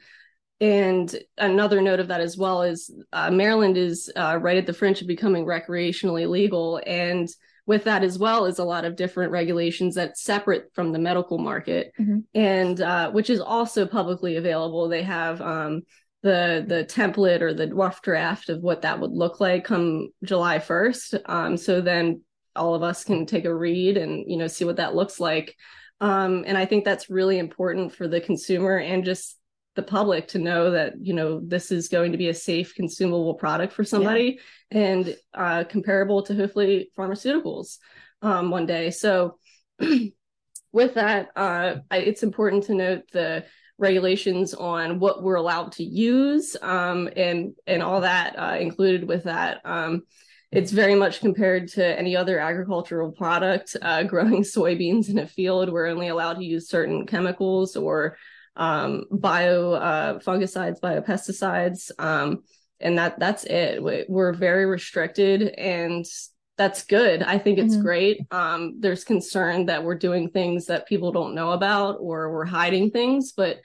and 0.59 1.15
another 1.37 1.79
note 1.79 1.99
of 1.99 2.07
that 2.07 2.21
as 2.21 2.35
well 2.35 2.63
is 2.63 2.91
uh, 3.13 3.29
Maryland 3.29 3.77
is 3.77 4.11
uh, 4.15 4.39
right 4.41 4.57
at 4.57 4.65
the 4.65 4.73
fringe 4.73 5.01
of 5.01 5.07
becoming 5.07 5.45
recreationally 5.45 6.27
legal 6.27 6.81
and 6.87 7.29
with 7.69 7.83
that 7.83 8.03
as 8.03 8.17
well 8.17 8.45
is 8.45 8.57
a 8.57 8.63
lot 8.63 8.83
of 8.83 8.95
different 8.95 9.31
regulations 9.31 9.93
that's 9.93 10.23
separate 10.23 10.71
from 10.73 10.91
the 10.91 10.97
medical 10.97 11.37
market. 11.37 11.93
Mhm. 11.99 12.23
and 12.33 12.81
uh, 12.81 13.11
which 13.11 13.29
is 13.29 13.39
also 13.39 13.85
publicly 13.85 14.37
available. 14.37 14.89
They 14.89 15.03
have 15.03 15.39
um, 15.39 15.83
the 16.23 16.65
the 16.67 16.83
template 16.85 17.41
or 17.41 17.53
the 17.53 17.67
rough 17.73 18.01
draft 18.01 18.49
of 18.49 18.61
what 18.61 18.81
that 18.81 18.99
would 18.99 19.11
look 19.11 19.39
like 19.39 19.63
come 19.63 20.09
july 20.23 20.57
1st 20.57 21.21
um, 21.27 21.55
so 21.55 21.79
then 21.79 22.21
all 22.55 22.73
of 22.75 22.81
us 22.83 23.03
can 23.03 23.25
take 23.25 23.45
a 23.45 23.55
read 23.55 23.95
and 23.97 24.25
you 24.27 24.35
know 24.35 24.47
see 24.47 24.65
what 24.65 24.77
that 24.77 24.95
looks 24.95 25.19
like. 25.19 25.55
Um, 26.01 26.43
and 26.47 26.57
i 26.57 26.65
think 26.65 26.83
that's 26.85 27.09
really 27.09 27.37
important 27.37 27.93
for 27.93 28.07
the 28.07 28.21
consumer 28.21 28.77
and 28.77 29.05
just 29.05 29.38
the 29.79 29.83
public 29.83 30.27
to 30.27 30.39
know 30.39 30.71
that 30.71 30.93
you 30.99 31.13
know 31.13 31.39
this 31.39 31.71
is 31.71 31.87
going 31.87 32.11
to 32.11 32.17
be 32.17 32.27
a 32.27 32.33
safe 32.33 32.75
consumable 32.75 33.35
product 33.35 33.71
for 33.71 33.85
somebody 33.85 34.39
and 34.71 35.15
uh, 35.33 35.63
comparable 35.63 36.21
to 36.21 36.35
hopefully 36.35 36.91
pharmaceuticals 36.97 37.77
um, 38.21 38.51
one 38.51 38.65
day. 38.65 38.91
So 38.91 39.37
with 40.73 40.95
that 40.95 41.29
uh, 41.33 41.75
I, 41.89 41.97
it's 41.99 42.23
important 42.23 42.65
to 42.65 42.73
note 42.73 43.03
the 43.13 43.45
regulations 43.77 44.53
on 44.53 44.99
what 44.99 45.23
we're 45.23 45.35
allowed 45.35 45.71
to 45.73 45.83
use 45.85 46.57
um, 46.61 47.07
and 47.15 47.53
and 47.65 47.81
all 47.81 48.01
that 48.01 48.37
uh, 48.37 48.57
included 48.59 49.07
with 49.07 49.23
that. 49.23 49.61
Um, 49.63 50.03
it's 50.51 50.71
very 50.71 50.95
much 50.95 51.21
compared 51.21 51.69
to 51.69 51.99
any 51.99 52.17
other 52.17 52.37
agricultural 52.39 53.13
product 53.13 53.77
uh, 53.81 54.03
growing 54.11 54.43
soybeans 54.43 55.07
in 55.07 55.19
a 55.19 55.27
field. 55.27 55.71
We're 55.71 55.87
only 55.87 56.09
allowed 56.09 56.33
to 56.33 56.43
use 56.43 56.67
certain 56.67 57.05
chemicals 57.05 57.77
or 57.77 58.17
um, 58.59 59.05
bio 59.09 59.71
uh, 59.71 60.19
fungicides, 60.19 60.79
biopesticides, 60.81 61.91
um, 61.97 62.43
and 62.79 62.97
that 62.99 63.17
that's 63.17 63.45
it. 63.45 63.81
We, 63.81 64.05
we're 64.07 64.33
very 64.33 64.65
restricted, 64.65 65.41
and 65.57 66.05
that's 66.57 66.83
good. 66.83 67.23
I 67.23 67.37
think 67.37 67.57
it's 67.57 67.77
Mhm. 67.77 67.81
great. 67.81 68.21
Um, 68.31 68.75
there's 68.79 69.05
concern 69.05 69.67
that 69.67 69.83
we're 69.83 69.97
doing 69.97 70.29
things 70.29 70.65
that 70.65 70.87
people 70.87 71.13
don't 71.13 71.33
know 71.33 71.51
about, 71.51 71.97
or 72.01 72.31
we're 72.33 72.45
hiding 72.45 72.91
things, 72.91 73.31
but 73.31 73.57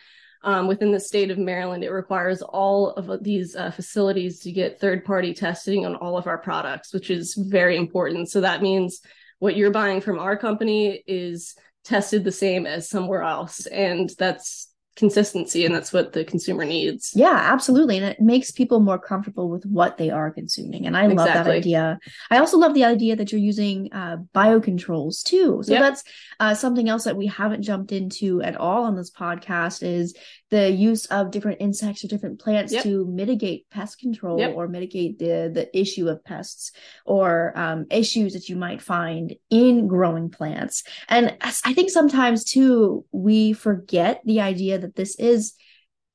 um, 0.45 0.69
within 0.69 0.93
the 0.93 1.01
state 1.01 1.31
of 1.31 1.39
Maryland, 1.39 1.83
it 1.83 1.91
requires 1.91 2.41
all 2.43 2.91
of 2.91 3.25
these 3.25 3.57
uh, 3.57 3.71
facilities 3.73 4.41
to 4.41 4.53
get 4.53 4.79
third 4.79 5.05
party 5.05 5.33
testing 5.35 5.87
on 5.87 5.97
all 5.97 6.17
of 6.19 6.27
our 6.27 6.39
products, 6.39 6.93
which 6.93 7.11
is 7.11 7.35
very 7.35 7.77
important. 7.77 8.31
So 8.31 8.43
that 8.43 8.63
means 8.63 9.01
what 9.39 9.57
you're 9.57 9.71
buying 9.71 10.01
from 10.03 10.19
our 10.19 10.37
company 10.37 11.03
is 11.07 11.55
tested 11.83 12.25
the 12.25 12.33
same 12.33 12.67
as 12.67 12.91
somewhere 12.91 13.23
else. 13.23 13.65
And 13.67 14.11
that's 14.19 14.69
consistency, 14.97 15.65
and 15.65 15.75
that's 15.75 15.93
what 15.93 16.13
the 16.13 16.25
consumer 16.25 16.65
needs. 16.65 17.13
Yeah, 17.15 17.35
absolutely. 17.35 17.97
And 17.97 18.07
it 18.07 18.21
makes 18.21 18.51
people 18.51 18.81
more 18.81 18.99
comfortable 18.99 19.49
with 19.49 19.65
what 19.67 19.97
they 19.97 20.11
are 20.11 20.31
consuming. 20.31 20.87
And 20.87 20.97
I 20.97 21.07
love 21.09 21.27
that 21.27 21.47
idea. 21.47 21.99
I 22.31 22.39
also 22.39 22.59
love 22.59 22.75
the 22.75 22.85
idea 22.85 23.17
that 23.17 23.33
you're 23.33 23.41
using 23.41 23.93
uh, 23.93 24.19
biocontrols 24.35 25.23
too. 25.25 25.63
So 25.65 25.73
Yep. 25.73 25.81
that's 25.81 26.05
uh, 26.41 26.55
something 26.55 26.89
else 26.89 27.05
that 27.05 27.17
we 27.17 27.27
haven't 27.27 27.63
jumped 27.63 27.93
into 27.93 28.41
at 28.43 28.57
all 28.57 28.85
on 28.85 28.97
this 28.97 29.11
podcast 29.11 29.83
is 29.83 30.15
the 30.55 30.71
use 30.71 31.07
of 31.07 31.33
different 31.33 31.61
insects 31.61 32.05
or 32.05 32.09
different 32.09 32.39
plants 32.39 32.73
Yep. 32.73 32.85
to 32.85 33.07
mitigate 33.07 33.69
pest 33.71 33.99
control 33.99 34.39
Yep. 34.39 34.55
or 34.55 34.69
mitigate 34.69 35.19
the 35.19 35.51
the 35.53 35.67
issue 35.77 36.07
of 36.09 36.25
pests 36.25 36.71
or 37.05 37.53
um, 37.59 37.87
issues 37.91 38.35
that 38.35 38.49
you 38.49 38.55
might 38.55 38.81
find 38.81 39.35
in 39.51 39.89
growing 39.89 40.31
plants. 40.31 40.85
And 41.09 41.37
I 41.41 41.75
think 41.75 41.91
sometimes 41.91 42.45
too 42.45 43.05
we 43.11 43.53
forget 43.53 44.21
the 44.25 44.43
idea 44.43 44.79
that 44.79 44.95
this 44.95 45.17
is 45.17 45.55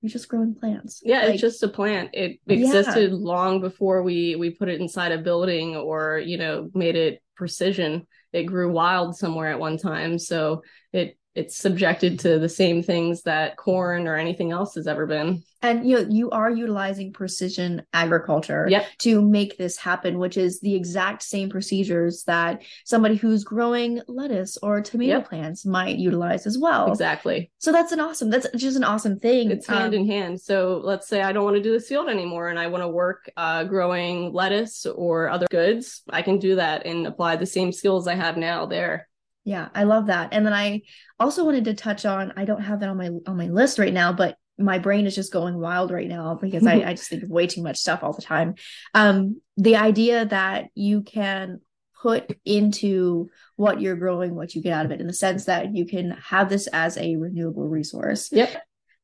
you're 0.01 0.09
just 0.09 0.29
growing 0.29 0.55
plants. 0.55 1.01
Yeah, 1.03 1.23
Like, 1.25 1.33
it's 1.33 1.41
just 1.41 1.63
a 1.63 1.67
plant. 1.67 2.11
It 2.13 2.39
Yeah. 2.47 2.55
existed 2.55 3.11
long 3.11 3.59
before 3.59 4.03
we 4.03 4.37
we 4.37 4.51
put 4.51 4.69
it 4.69 4.79
inside 4.79 5.11
a 5.11 5.17
building 5.17 5.75
or 5.75 6.19
you 6.19 6.37
know 6.37 6.69
made 6.73 6.95
it 6.95 7.21
precision. 7.35 8.07
It 8.31 8.43
grew 8.43 8.71
wild 8.71 9.17
somewhere 9.17 9.51
at 9.51 9.59
one 9.59 9.77
time, 9.77 10.17
so 10.17 10.61
it 10.93 11.18
it's 11.35 11.55
subjected 11.55 12.19
to 12.19 12.39
the 12.39 12.49
same 12.49 12.81
things 12.81 13.21
that 13.23 13.55
corn 13.55 14.07
or 14.07 14.15
anything 14.15 14.51
else 14.51 14.75
has 14.75 14.87
ever 14.87 15.05
been. 15.05 15.43
and 15.61 15.85
you 15.87 15.95
know 15.97 16.05
you 16.09 16.29
are 16.31 16.49
utilizing 16.49 17.11
precision 17.11 17.81
agriculture 17.93 18.65
Yep. 18.69 18.85
to 18.99 19.21
make 19.21 19.57
this 19.57 19.75
happen 19.77 20.17
which 20.17 20.37
is 20.37 20.59
the 20.61 20.73
exact 20.73 21.21
same 21.21 21.49
procedures 21.49 22.23
that 22.23 22.61
somebody 22.85 23.15
who's 23.15 23.43
growing 23.43 24.01
lettuce 24.07 24.57
or 24.63 24.79
tomato 24.81 25.17
Yep. 25.17 25.29
plants 25.29 25.65
might 25.65 25.97
utilize 25.97 26.47
as 26.47 26.57
well 26.57 26.87
Exactly. 26.89 27.51
so 27.57 27.71
that's 27.73 27.91
an 27.91 27.99
awesome 27.99 28.29
that's 28.29 28.47
just 28.55 28.77
an 28.77 28.85
awesome 28.85 29.19
thing 29.19 29.51
It's 29.51 29.67
hand 29.67 29.93
Um, 29.93 30.01
in 30.01 30.07
hand. 30.07 30.39
So 30.41 30.79
let's 30.83 31.07
say 31.09 31.21
I 31.21 31.31
don't 31.33 31.43
want 31.43 31.57
to 31.57 31.61
do 31.63 31.73
this 31.73 31.87
field 31.89 32.07
anymore 32.09 32.47
and 32.49 32.57
I 32.57 32.67
want 32.67 32.83
to 32.83 32.87
work 32.87 33.29
uh, 33.35 33.65
growing 33.65 34.31
lettuce 34.33 34.85
or 34.85 35.29
other 35.29 35.47
goods. 35.49 36.03
I 36.09 36.21
can 36.21 36.39
do 36.39 36.55
that 36.55 36.85
and 36.85 37.05
apply 37.05 37.35
the 37.35 37.45
same 37.45 37.71
skills 37.73 38.07
I 38.07 38.15
have 38.15 38.37
now 38.37 38.65
there. 38.65 39.08
Yeah, 39.49 39.69
I 39.73 39.83
love 39.83 40.05
that. 40.05 40.29
And 40.31 40.45
then 40.45 40.53
I 40.53 40.83
also 41.19 41.43
wanted 41.43 41.65
to 41.65 41.73
touch 41.73 42.05
on, 42.05 42.33
I 42.37 42.45
don't 42.45 42.61
have 42.61 42.81
that 42.81 42.89
on 42.89 42.97
my 42.97 43.09
on 43.25 43.35
my 43.35 43.47
list 43.47 43.79
right 43.79 43.91
now, 43.91 44.13
but 44.13 44.37
my 44.59 44.77
brain 44.77 45.07
is 45.07 45.15
just 45.15 45.33
going 45.33 45.57
wild 45.57 45.89
right 45.89 46.07
now 46.07 46.37
because 46.39 46.67
I, 46.67 46.73
I 46.83 46.93
just 46.93 47.09
think 47.09 47.23
of 47.23 47.29
way 47.29 47.47
too 47.47 47.63
much 47.63 47.77
stuff 47.77 48.03
all 48.03 48.13
the 48.13 48.21
time. 48.21 48.53
Um, 48.93 49.41
the 49.57 49.77
idea 49.77 50.25
that 50.25 50.65
you 50.75 51.01
can 51.01 51.61
put 51.99 52.37
into 52.45 53.31
what 53.55 53.81
you're 53.81 53.95
growing, 53.95 54.35
what 54.35 54.53
you 54.53 54.61
get 54.61 54.73
out 54.73 54.85
of 54.85 54.91
it, 54.91 55.01
in 55.01 55.07
the 55.07 55.13
sense 55.13 55.45
that 55.45 55.75
you 55.75 55.87
can 55.87 56.11
have 56.11 56.47
this 56.47 56.67
as 56.67 56.95
a 56.97 57.15
renewable 57.15 57.67
resource. 57.67 58.29
Yep. 58.31 58.51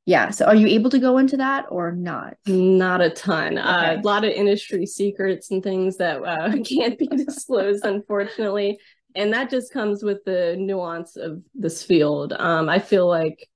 Yeah. 0.06 0.30
So 0.30 0.46
are 0.46 0.56
you 0.56 0.68
able 0.68 0.92
to 0.92 1.00
go 1.00 1.18
into 1.18 1.38
that 1.38 1.66
or 1.70 1.92
not? 1.92 2.36
Not 2.46 3.02
a 3.02 3.10
ton. 3.10 3.58
Uh, 3.58 3.98
a 4.00 4.06
lot 4.06 4.24
of 4.24 4.30
industry 4.30 4.86
secrets 4.86 5.50
and 5.50 5.64
things 5.64 5.98
that 5.98 6.22
uh, 6.24 6.52
can't 6.64 7.00
be 7.00 7.08
disclosed, 7.26 7.84
unfortunately. 7.84 8.78
And 9.16 9.32
that 9.34 9.50
just 9.50 9.72
comes 9.72 10.04
with 10.04 10.24
the 10.26 10.56
nuance 10.58 11.16
of 11.16 11.42
this 11.54 11.82
field. 11.84 12.34
Um, 12.34 12.70
I 12.70 12.80
feel 12.80 13.08
like 13.08 13.48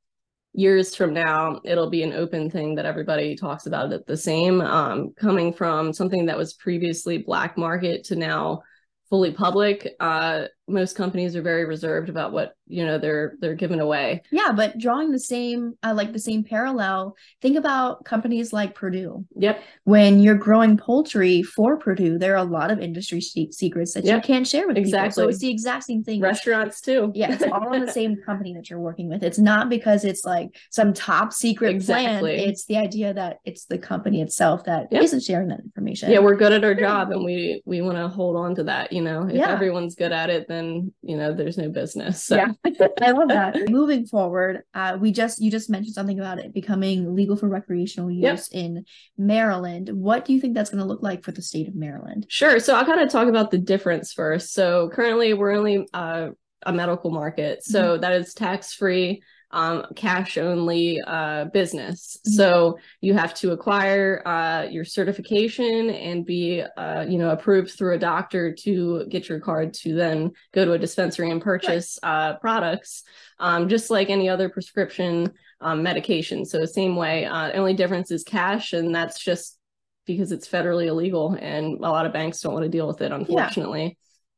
years 0.54 0.96
from 0.96 1.14
now, 1.14 1.62
it'll 1.64 1.90
be 1.90 2.04
an 2.04 2.14
open 2.14 2.50
thing 2.50 2.76
that 2.76 2.86
everybody 2.86 3.36
talks 3.36 3.66
about 3.66 3.92
it 3.92 4.08
the 4.08 4.18
same. 4.18 4.62
Um, 4.62 5.14
coming 5.18 5.54
from 5.54 5.94
something 5.94 6.26
that 6.26 6.38
was 6.38 6.54
previously 6.54 7.20
black 7.20 7.58
market 7.58 8.06
to 8.06 8.16
now 8.16 8.64
fully 9.10 9.32
public, 9.32 9.96
uh, 10.00 10.46
most 10.70 10.96
companies 10.96 11.36
are 11.36 11.42
very 11.42 11.66
reserved 11.66 12.10
about 12.10 12.32
what 12.32 12.54
you 12.68 12.86
know 12.86 12.98
they're 12.98 13.34
they're 13.40 13.56
giving 13.56 13.80
away. 13.80 14.22
Yeah, 14.32 14.52
but 14.52 14.78
drawing 14.78 15.12
the 15.12 15.20
same, 15.20 15.74
uh, 15.84 15.94
like 15.96 16.14
the 16.14 16.20
same 16.20 16.44
parallel, 16.44 17.16
think 17.42 17.58
about 17.58 18.06
companies 18.06 18.54
like 18.54 18.76
Perdue. 18.76 19.26
Yep. 19.36 19.62
when 19.86 20.20
you're 20.20 20.36
growing 20.36 20.78
poultry 20.78 21.42
for 21.42 21.78
Perdue, 21.78 22.18
there 22.20 22.34
are 22.34 22.38
a 22.46 22.50
lot 22.60 22.70
of 22.72 22.80
industry 22.80 23.22
se- 23.22 23.52
secrets 23.52 23.94
that 23.96 24.06
Yep, 24.06 24.16
you 24.18 24.22
can't 24.34 24.48
share 24.48 24.68
with 24.68 24.76
people. 24.76 24.92
So 24.92 24.98
exactly. 25.04 25.26
it's 25.30 25.40
the 25.40 25.50
exact 25.52 25.84
same 25.86 26.04
thing. 26.04 26.22
Restaurants 26.22 26.80
too. 26.82 27.12
Yeah, 27.16 27.34
it's 27.34 27.44
all 27.44 27.74
in 27.74 27.86
the 27.86 27.92
same 28.02 28.18
company 28.26 28.54
that 28.54 28.70
you're 28.70 28.80
working 28.80 29.10
with. 29.10 29.24
It's 29.24 29.40
not 29.40 29.70
because 29.70 30.06
it's 30.06 30.24
like 30.26 30.50
some 30.70 30.94
top 30.94 31.34
secret 31.34 31.70
Exactly. 31.72 32.36
plan. 32.38 32.50
It's 32.50 32.66
the 32.66 32.78
idea 32.78 33.14
that 33.14 33.38
it's 33.46 33.66
the 33.66 33.78
company 33.78 34.22
itself 34.22 34.64
that 34.66 34.88
Yep. 34.92 35.12
not 35.12 35.22
sharing 35.24 35.48
that 35.50 35.60
information. 35.62 36.12
yeah 36.12 36.20
we're 36.20 36.36
good 36.36 36.54
at 36.54 36.64
our 36.64 36.76
job 36.76 37.12
and 37.12 37.24
we 37.24 37.62
we 37.66 37.82
want 37.82 37.98
to 37.98 38.08
hold 38.08 38.36
on 38.36 38.54
to 38.56 38.64
that 38.64 38.92
you 38.92 39.02
know 39.02 39.28
if 39.28 39.36
Yeah. 39.36 39.52
everyone's 39.52 39.96
good 39.96 40.12
at 40.12 40.30
it 40.30 40.48
then 40.48 40.59
you 41.02 41.18
know 41.18 41.34
there's 41.34 41.58
no 41.58 41.70
business 41.70 42.24
so 42.24 42.36
Yeah, 42.36 42.52
I 43.02 43.12
love 43.12 43.30
that. 43.30 43.70
Moving 43.70 44.06
forward, 44.06 44.64
uh, 44.74 44.98
we 45.00 45.12
just 45.12 45.42
you 45.42 45.50
just 45.52 45.70
mentioned 45.70 45.94
something 45.96 46.20
about 46.20 46.40
it 46.40 46.54
becoming 46.54 47.16
legal 47.16 47.36
for 47.36 47.48
recreational 47.48 48.10
use 48.12 48.50
Yep. 48.52 48.62
in 48.64 48.86
Maryland. 49.18 49.90
What 49.94 50.26
do 50.26 50.34
you 50.34 50.42
think 50.42 50.54
that's 50.56 50.70
going 50.70 50.82
to 50.82 50.88
look 50.88 51.04
like 51.04 51.24
for 51.24 51.32
the 51.32 51.42
state 51.42 51.68
of 51.68 51.76
Maryland? 51.76 52.26
Sure. 52.30 52.60
So 52.60 52.76
I'll 52.76 52.86
kind 52.86 53.02
of 53.02 53.10
talk 53.10 53.28
about 53.28 53.52
the 53.52 53.58
difference 53.58 54.14
first. 54.14 54.54
So 54.54 54.90
currently 54.94 55.34
we're 55.34 55.54
only 55.56 55.88
uh, 55.94 56.30
a 56.66 56.74
medical 56.74 57.12
market. 57.12 57.64
So 57.64 57.98
that 57.98 58.14
is 58.14 58.34
tax 58.34 58.74
free, 58.74 59.22
um, 59.52 59.86
cash 59.96 60.38
only 60.38 61.00
uh, 61.06 61.46
business. 61.46 62.18
Mhm. 62.28 62.32
So 62.32 62.80
you 63.02 63.14
have 63.14 63.34
to 63.36 63.52
acquire 63.52 64.22
uh, 64.26 64.68
your 64.70 64.86
certification 64.86 65.90
and 65.90 66.26
be, 66.26 66.62
uh, 66.62 67.06
you 67.08 67.18
know, 67.18 67.32
approved 67.32 67.72
through 67.72 67.96
a 67.96 68.00
doctor 68.00 68.54
to 68.54 69.06
get 69.10 69.28
your 69.28 69.40
card 69.40 69.74
to 69.76 69.94
then 69.94 70.32
go 70.54 70.66
to 70.66 70.74
a 70.74 70.78
dispensary 70.78 71.32
and 71.32 71.42
purchase 71.42 71.98
uh, 72.04 72.36
products, 72.36 73.04
um, 73.40 73.70
just 73.70 73.90
like 73.90 74.10
any 74.10 74.30
other 74.30 74.50
prescription 74.50 75.32
um, 75.62 75.84
medication. 75.84 76.46
So 76.46 76.64
same 76.66 76.96
way. 76.96 77.26
Uh, 77.26 77.52
only 77.54 77.74
difference 77.74 78.12
is 78.12 78.24
cash, 78.24 78.74
and 78.74 78.94
that's 78.94 79.24
just 79.24 79.58
because 80.06 80.32
it's 80.32 80.48
federally 80.48 80.88
illegal 80.88 81.38
and 81.40 81.78
a 81.78 81.92
lot 81.92 82.08
of 82.08 82.14
banks 82.14 82.42
don't 82.42 82.54
want 82.54 82.64
to 82.64 82.70
deal 82.70 82.88
with 82.88 83.00
it 83.02 83.12
unfortunately 83.12 83.96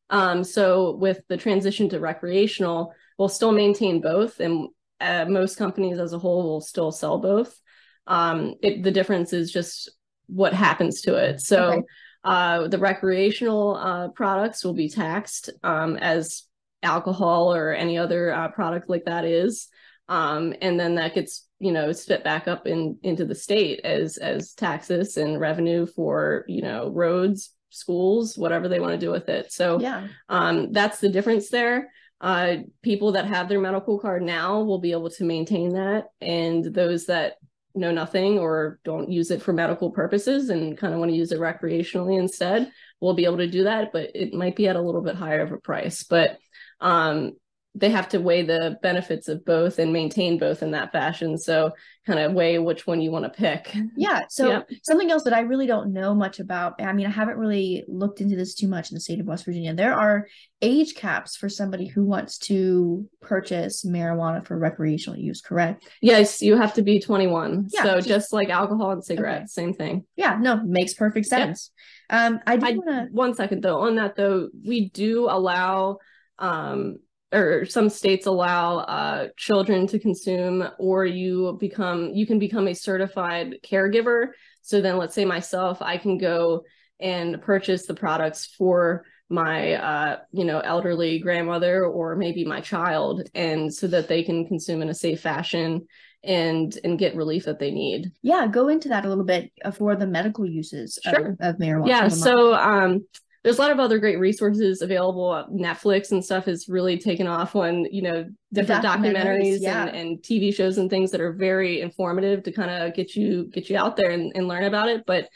um, 0.10 0.44
so 0.44 0.98
with 0.98 1.22
the 1.30 1.38
transition 1.38 1.88
to 1.88 1.98
recreational 1.98 2.94
we'll 3.18 3.30
still 3.30 3.53
maintain 3.53 4.01
both 4.01 4.41
and 4.41 4.68
uh, 5.01 5.25
most 5.27 5.58
companies 5.58 6.00
as 6.00 6.13
a 6.13 6.20
whole 6.20 6.43
will 6.43 6.62
still 6.62 6.91
sell 6.91 7.20
both. 7.20 7.60
Um, 8.08 8.55
it, 8.62 8.84
the 8.84 8.91
difference 8.91 9.34
is 9.34 9.51
just 9.51 9.89
what 10.27 10.53
happens 10.53 11.01
to 11.01 11.15
it. 11.15 11.41
So 11.41 11.72
Okay. 11.72 11.81
uh, 12.24 12.67
the 12.67 12.77
recreational 12.77 13.75
uh, 13.75 14.08
products 14.10 14.63
will 14.63 14.74
be 14.74 14.89
taxed 14.89 15.50
um, 15.63 15.98
as 15.98 16.43
alcohol 16.84 17.53
or 17.53 17.74
any 17.74 17.98
other 17.98 18.31
uh, 18.34 18.48
product 18.50 18.89
like 18.89 19.05
that 19.05 19.25
is. 19.25 19.67
Um, 20.08 20.53
and 20.62 20.79
then 20.79 20.96
that 20.96 21.15
gets 21.15 21.48
you 21.60 21.72
know 21.72 21.91
spit 21.91 22.24
back 22.24 22.48
up 22.48 22.65
in 22.67 22.98
into 23.03 23.24
the 23.24 23.36
state 23.36 23.81
as 23.84 24.17
as 24.17 24.53
taxes 24.53 25.15
and 25.15 25.39
revenue 25.39 25.86
for 25.86 26.43
you 26.48 26.62
know 26.62 26.89
roads 26.89 27.53
schools 27.70 28.38
whatever 28.38 28.67
they 28.67 28.79
want 28.79 28.91
to 28.91 29.05
do 29.05 29.12
with 29.12 29.29
it. 29.29 29.51
So 29.51 29.79
yeah. 29.79 30.08
um, 30.27 30.74
that's 30.74 31.00
the 31.00 31.10
difference 31.10 31.50
there 31.50 31.91
uh, 32.21 32.57
people 32.83 33.13
that 33.13 33.25
have 33.25 33.49
their 33.49 33.59
medical 33.59 33.99
card 33.99 34.21
now 34.21 34.61
will 34.61 34.79
be 34.79 34.91
able 34.91 35.09
to 35.09 35.25
maintain 35.25 35.73
that. 35.73 36.05
And 36.21 36.63
those 36.63 37.07
that 37.07 37.33
know 37.73 37.91
nothing 37.91 38.37
or 38.37 38.79
don't 38.83 39.09
use 39.09 39.31
it 39.31 39.41
for 39.41 39.53
medical 39.53 39.91
purposes 39.91 40.49
and 40.49 40.77
kind 40.77 40.93
of 40.93 40.99
want 40.99 41.09
to 41.09 41.17
use 41.17 41.31
it 41.31 41.39
recreationally 41.39 42.19
instead 42.19 42.69
will 42.99 43.13
be 43.13 43.23
able 43.23 43.37
to 43.37 43.47
do 43.47 43.63
that 43.63 43.93
but 43.93 44.11
it 44.13 44.33
might 44.33 44.57
be 44.57 44.67
at 44.67 44.75
a 44.75 44.81
little 44.81 45.01
bit 45.01 45.15
higher 45.15 45.41
of 45.41 45.51
a 45.51 45.57
price. 45.57 46.03
But 46.03 46.37
um, 46.81 47.33
they 47.73 47.89
have 47.89 48.09
to 48.09 48.19
weigh 48.19 48.41
the 48.41 48.77
benefits 48.83 49.29
of 49.29 49.45
both 49.45 49.79
and 49.79 49.93
maintain 49.93 50.37
both 50.37 50.61
in 50.61 50.71
that 50.71 50.91
fashion. 50.91 51.37
So 51.37 51.71
kind 52.05 52.19
of 52.19 52.33
weigh 52.33 52.59
which 52.59 52.85
one 52.85 52.99
you 52.99 53.11
want 53.11 53.23
to 53.23 53.29
pick. 53.29 53.73
Yeah. 53.95 54.23
So 54.29 54.49
yeah. 54.49 54.61
something 54.83 55.09
else 55.09 55.23
that 55.23 55.33
I 55.33 55.41
really 55.41 55.67
don't 55.67 55.93
know 55.93 56.13
much 56.13 56.39
about. 56.39 56.81
I 56.81 56.91
mean, 56.91 57.05
I 57.05 57.11
haven't 57.11 57.37
really 57.37 57.85
looked 57.87 58.19
into 58.19 58.35
this 58.35 58.55
too 58.55 58.67
much 58.67 58.91
in 58.91 58.95
the 58.95 58.99
state 58.99 59.21
of 59.21 59.25
West 59.25 59.45
Virginia. 59.45 59.73
There 59.73 59.93
are 59.93 60.27
age 60.61 60.95
caps 60.95 61.37
for 61.37 61.47
somebody 61.47 61.87
who 61.87 62.03
wants 62.03 62.37
to 62.39 63.07
purchase 63.21 63.85
marijuana 63.85 64.45
for 64.45 64.57
recreational 64.57 65.17
use, 65.17 65.41
correct? 65.41 65.87
Yes, 66.01 66.41
you 66.41 66.57
have 66.57 66.73
to 66.73 66.81
be 66.81 66.99
21. 66.99 67.69
Yeah, 67.71 67.83
so 67.83 67.95
just, 67.95 68.07
just 68.07 68.33
like 68.33 68.49
alcohol 68.49 68.91
and 68.91 69.03
cigarettes, 69.03 69.57
okay. 69.57 69.65
same 69.65 69.73
thing. 69.73 70.05
Yeah, 70.17 70.37
no, 70.41 70.61
makes 70.63 70.93
perfect 70.93 71.27
sense. 71.27 71.71
Um 72.09 72.39
I 72.45 72.57
do 72.57 72.65
want 72.65 72.89
to 72.89 73.07
one 73.11 73.33
second 73.33 73.63
though. 73.63 73.79
On 73.81 73.95
that 73.95 74.15
though, 74.17 74.49
we 74.65 74.89
do 74.89 75.29
allow 75.29 75.97
um 76.37 76.97
or 77.33 77.65
some 77.65 77.89
states 77.89 78.25
allow 78.25 78.79
uh, 78.79 79.27
children 79.38 79.88
to 79.88 80.00
consume 80.00 80.67
or 80.79 81.05
you 81.05 81.57
become 81.59 82.11
you 82.13 82.25
can 82.25 82.39
become 82.39 82.67
a 82.67 82.73
certified 82.73 83.55
caregiver. 83.63 84.29
So 84.61 84.81
then 84.81 84.97
let's 84.97 85.15
say 85.15 85.25
myself 85.25 85.81
i 85.81 85.97
can 85.97 86.17
go 86.17 86.63
and 87.00 87.41
purchase 87.41 87.85
the 87.85 87.95
products 87.95 88.45
for 88.57 89.05
my 89.29 89.73
uh, 89.73 90.17
you 90.31 90.43
know 90.43 90.59
elderly 90.59 91.19
grandmother 91.19 91.85
or 91.85 92.15
maybe 92.15 92.45
my 92.45 92.61
child 92.61 93.29
and 93.33 93.73
so 93.73 93.88
that 93.88 94.07
they 94.07 94.23
can 94.23 94.45
consume 94.45 94.81
in 94.81 94.89
a 94.89 94.93
safe 94.93 95.21
fashion 95.21 95.88
and 96.23 96.77
and 96.83 97.00
get 97.00 97.15
relief 97.15 97.45
that 97.45 97.57
they 97.57 97.71
need. 97.71 98.11
Yeah 98.21 98.47
go 98.47 98.67
into 98.67 98.89
that 98.89 99.05
a 99.05 99.09
little 99.09 99.23
bit 99.23 99.51
for 99.73 99.95
the 99.95 100.05
medical 100.05 100.45
uses 100.45 101.00
sure. 101.03 101.31
of, 101.31 101.38
of 101.39 101.55
marijuana. 101.57 101.88
Yeah 101.88 102.07
so 102.09 102.53
um 102.53 103.05
there's 103.43 103.57
a 103.57 103.62
lot 103.62 103.71
of 103.71 103.79
other 103.79 103.98
great 103.98 104.19
resources 104.19 104.81
available. 104.81 105.45
Netflix 105.51 106.12
and 106.12 106.24
stuff 106.24 106.45
has 106.45 106.69
really 106.69 106.98
taken 106.98 107.25
off 107.25 107.55
on, 107.55 107.86
you 107.86 108.03
know, 108.03 108.25
different 108.53 108.86
documentaries, 108.86 109.15
documentaries 109.15 109.62
yeah. 109.62 109.88
and, 109.88 109.95
and 109.95 110.17
TV 110.19 110.53
shows 110.53 110.77
and 110.77 110.89
things 110.89 111.10
that 111.12 111.21
are 111.21 111.33
very 111.33 111.81
informative 111.81 112.43
to 112.43 112.51
kind 112.51 112.69
of 112.69 112.93
get 112.93 113.15
you 113.15 113.45
get 113.45 113.69
you 113.69 113.77
out 113.77 113.95
there 113.95 114.12
and, 114.12 114.31
and 114.36 114.48
learn 114.48 114.63
about 114.63 114.89
it. 114.89 115.05
But 115.07 115.27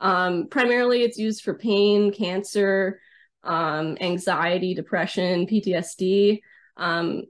um, 0.00 0.48
primarily 0.50 1.02
it's 1.02 1.16
used 1.16 1.42
for 1.42 1.54
pain, 1.54 2.12
cancer, 2.12 3.00
um, 3.42 3.96
anxiety, 4.00 4.74
depression, 4.74 5.46
PTSD. 5.46 6.40
Um, 6.76 7.22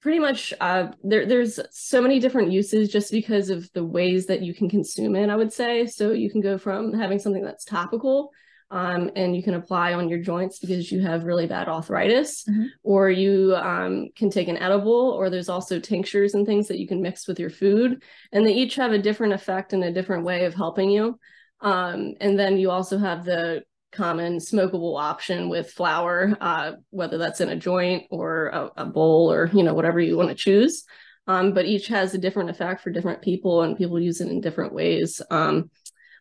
pretty 0.00 0.18
much 0.18 0.52
uh, 0.60 0.88
there, 1.04 1.26
there's 1.26 1.60
so 1.70 2.00
many 2.00 2.18
different 2.18 2.50
uses 2.50 2.88
just 2.88 3.12
because 3.12 3.50
of 3.50 3.72
the 3.74 3.84
ways 3.84 4.26
that 4.26 4.42
you 4.42 4.54
can 4.54 4.68
consume 4.68 5.14
it, 5.14 5.30
I 5.30 5.36
would 5.36 5.52
say. 5.52 5.86
So 5.86 6.10
you 6.10 6.30
can 6.30 6.40
go 6.40 6.58
from 6.58 6.92
having 6.92 7.20
something 7.20 7.44
that's 7.44 7.64
topical 7.64 8.32
um, 8.70 9.10
and 9.14 9.36
you 9.36 9.42
can 9.42 9.54
apply 9.54 9.94
on 9.94 10.08
your 10.08 10.18
joints 10.18 10.58
because 10.58 10.90
you 10.90 11.00
have 11.00 11.24
really 11.24 11.46
bad 11.46 11.68
arthritis, 11.68 12.44
mm-hmm. 12.44 12.66
or 12.82 13.10
you 13.10 13.54
um, 13.54 14.08
can 14.16 14.28
take 14.28 14.48
an 14.48 14.56
edible, 14.56 15.12
or 15.16 15.30
there's 15.30 15.48
also 15.48 15.78
tinctures 15.78 16.34
and 16.34 16.44
things 16.44 16.66
that 16.68 16.78
you 16.78 16.88
can 16.88 17.00
mix 17.00 17.28
with 17.28 17.38
your 17.38 17.50
food, 17.50 18.02
and 18.32 18.44
they 18.44 18.52
each 18.52 18.74
have 18.74 18.92
a 18.92 18.98
different 18.98 19.34
effect 19.34 19.72
and 19.72 19.84
a 19.84 19.92
different 19.92 20.24
way 20.24 20.44
of 20.44 20.54
helping 20.54 20.90
you. 20.90 21.18
Um, 21.60 22.14
and 22.20 22.38
then 22.38 22.58
you 22.58 22.70
also 22.70 22.98
have 22.98 23.24
the 23.24 23.62
common 23.92 24.38
smokable 24.38 25.00
option 25.00 25.48
with 25.48 25.70
flower, 25.70 26.36
uh, 26.40 26.72
whether 26.90 27.18
that's 27.18 27.40
in 27.40 27.48
a 27.48 27.56
joint 27.56 28.04
or 28.10 28.48
a, 28.48 28.70
a, 28.78 28.84
bowl 28.84 29.32
or 29.32 29.48
you 29.54 29.62
know 29.62 29.74
whatever 29.74 30.00
you 30.00 30.16
want 30.16 30.28
to 30.28 30.34
choose. 30.34 30.84
Um, 31.28 31.54
but 31.54 31.64
each 31.66 31.88
has 31.88 32.14
a 32.14 32.18
different 32.18 32.50
effect 32.50 32.82
for 32.82 32.90
different 32.90 33.22
people, 33.22 33.62
and 33.62 33.76
people 33.76 33.98
use 33.98 34.20
it 34.20 34.28
in 34.28 34.40
different 34.40 34.72
ways. 34.72 35.22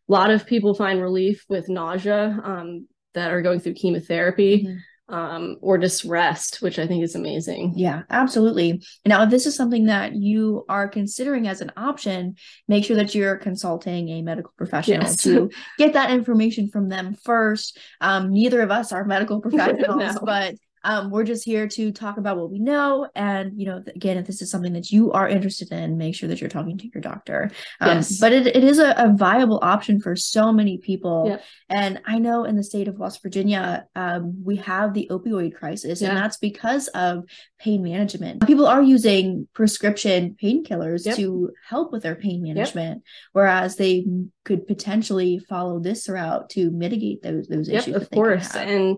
A 0.08 0.12
lot 0.12 0.32
of 0.32 0.46
people 0.46 0.74
find 0.74 1.02
relief 1.02 1.44
with 1.50 1.70
nausea 1.70 2.40
um, 2.44 2.88
that 3.14 3.32
are 3.32 3.42
going 3.42 3.60
through 3.60 3.74
chemotherapy. 3.74 4.64
Mm-hmm. 4.64 4.78
Um, 5.08 5.58
or 5.62 5.78
just 5.78 6.04
rest, 6.04 6.64
which 6.64 6.80
I 6.80 6.88
think 6.88 7.04
is 7.04 7.14
amazing. 7.14 7.74
Yeah, 7.76 8.02
absolutely. 8.10 8.82
Now, 9.06 9.22
if 9.22 9.30
this 9.30 9.46
is 9.46 9.56
something 9.56 9.86
that 9.86 10.16
you 10.16 10.66
are 10.68 10.88
considering 10.88 11.48
as 11.48 11.62
an 11.62 11.72
option, 11.78 12.38
make 12.68 12.86
sure 12.86 12.96
that 12.96 13.14
you're 13.14 13.38
consulting 13.38 14.10
a 14.10 14.24
medical 14.24 14.52
professional 14.58 15.04
yes. 15.04 15.18
to 15.18 15.52
get 15.78 15.94
that 15.94 16.10
information 16.10 16.70
from 16.70 16.90
them 16.90 17.14
first. 17.24 17.78
Um, 18.02 18.32
neither 18.32 18.64
of 18.64 18.72
us 18.72 18.92
are 18.92 19.06
medical 19.06 19.42
professionals, 19.44 20.16
no. 20.16 20.22
but 20.26 20.56
um, 20.86 21.10
we're 21.10 21.24
just 21.24 21.44
here 21.44 21.68
to 21.68 21.92
talk 21.92 22.18
about 22.18 22.38
what 22.38 22.52
we 22.52 22.60
know. 22.60 23.10
And, 23.16 23.60
you 23.60 23.66
know, 23.66 23.84
again, 23.96 24.18
if 24.18 24.28
this 24.28 24.42
is 24.42 24.52
something 24.52 24.74
that 24.74 24.92
you 24.92 25.12
are 25.12 25.28
interested 25.28 25.72
in, 25.72 25.98
make 25.98 26.14
sure 26.14 26.30
that 26.30 26.40
you're 26.40 26.50
talking 26.50 26.78
to 26.78 26.88
your 26.94 27.02
doctor. 27.02 27.50
Um, 27.82 27.98
yes. 27.98 28.20
But 28.20 28.34
it, 28.34 28.46
it 28.46 28.64
is 28.64 28.78
a, 28.78 28.94
a, 28.96 29.16
viable 29.16 29.60
option 29.64 30.00
for 30.00 30.16
so 30.16 30.54
many 30.54 30.78
people. 30.78 31.26
Yep. 31.30 31.44
And 31.70 32.02
I 32.06 32.20
know 32.20 32.44
in 32.44 32.56
the 32.56 32.64
state 32.64 32.88
of 32.88 33.00
West 33.00 33.24
Virginia, 33.24 33.88
um, 33.96 34.44
we 34.44 34.58
have 34.58 34.94
the 34.94 35.08
opioid 35.10 35.56
crisis, 35.56 36.02
and 36.02 36.16
that's 36.16 36.38
because 36.38 36.88
of 36.90 37.24
pain 37.58 37.82
management. 37.82 38.46
People 38.46 38.68
are 38.68 38.84
using 38.84 39.48
prescription 39.54 40.36
painkillers 40.42 41.06
yep. 41.06 41.16
to 41.16 41.52
help 41.68 41.92
with 41.92 42.04
their 42.04 42.16
pain 42.16 42.44
management, 42.44 43.02
whereas 43.32 43.78
they 43.78 44.06
could 44.44 44.68
potentially 44.68 45.40
follow 45.40 45.80
this 45.80 46.08
route 46.08 46.50
to 46.52 46.70
mitigate 46.70 47.24
those 47.24 47.48
those 47.48 47.68
yep, 47.68 47.82
issues. 47.82 47.96
Of 47.96 48.12
course. 48.12 48.56
And 48.56 48.98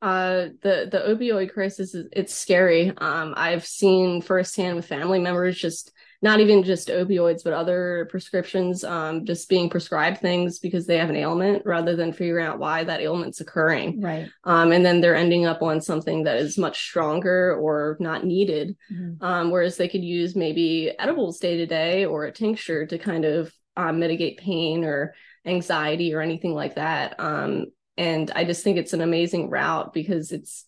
uh 0.00 0.46
the 0.62 0.88
the 0.90 1.02
opioid 1.08 1.52
crisis 1.52 1.94
is 1.94 2.06
it's 2.12 2.34
scary. 2.34 2.92
Um 2.98 3.34
i've 3.36 3.66
seen 3.66 4.22
firsthand 4.22 4.76
with 4.76 4.86
family 4.86 5.18
members 5.18 5.58
just 5.58 5.92
not 6.20 6.40
even 6.40 6.62
just 6.62 6.88
opioids 6.88 7.42
but 7.44 7.52
other 7.52 8.06
prescriptions 8.10 8.84
um 8.84 9.24
just 9.24 9.48
being 9.48 9.68
prescribed 9.68 10.18
things 10.18 10.60
because 10.60 10.86
they 10.86 10.98
have 10.98 11.10
an 11.10 11.16
ailment 11.16 11.64
rather 11.64 11.96
than 11.96 12.12
figuring 12.12 12.46
out 12.46 12.58
why 12.58 12.84
that 12.84 13.00
ailment's 13.00 13.40
occurring. 13.40 14.00
Right. 14.00 14.28
Um 14.44 14.70
and 14.70 14.86
then 14.86 15.00
they're 15.00 15.16
ending 15.16 15.46
up 15.46 15.62
on 15.62 15.80
something 15.80 16.24
that 16.24 16.36
is 16.36 16.58
much 16.58 16.80
stronger 16.80 17.56
or 17.56 17.96
not 17.98 18.24
needed 18.24 18.76
mm-hmm. 18.92 19.24
um 19.24 19.50
whereas 19.50 19.76
they 19.76 19.88
could 19.88 20.04
use 20.04 20.36
maybe 20.36 20.92
edibles 20.98 21.38
day 21.38 21.56
to 21.56 21.66
day 21.66 22.04
or 22.04 22.24
a 22.24 22.32
tincture 22.32 22.86
to 22.86 22.98
kind 22.98 23.24
of 23.24 23.52
um, 23.76 23.98
mitigate 24.00 24.38
pain 24.38 24.84
or 24.84 25.14
anxiety 25.44 26.14
or 26.14 26.20
anything 26.20 26.52
like 26.54 26.74
that. 26.76 27.18
Um 27.18 27.66
and 27.98 28.30
i 28.34 28.44
just 28.44 28.64
think 28.64 28.78
it's 28.78 28.94
an 28.94 29.02
amazing 29.02 29.50
route 29.50 29.92
because 29.92 30.32
it's 30.32 30.64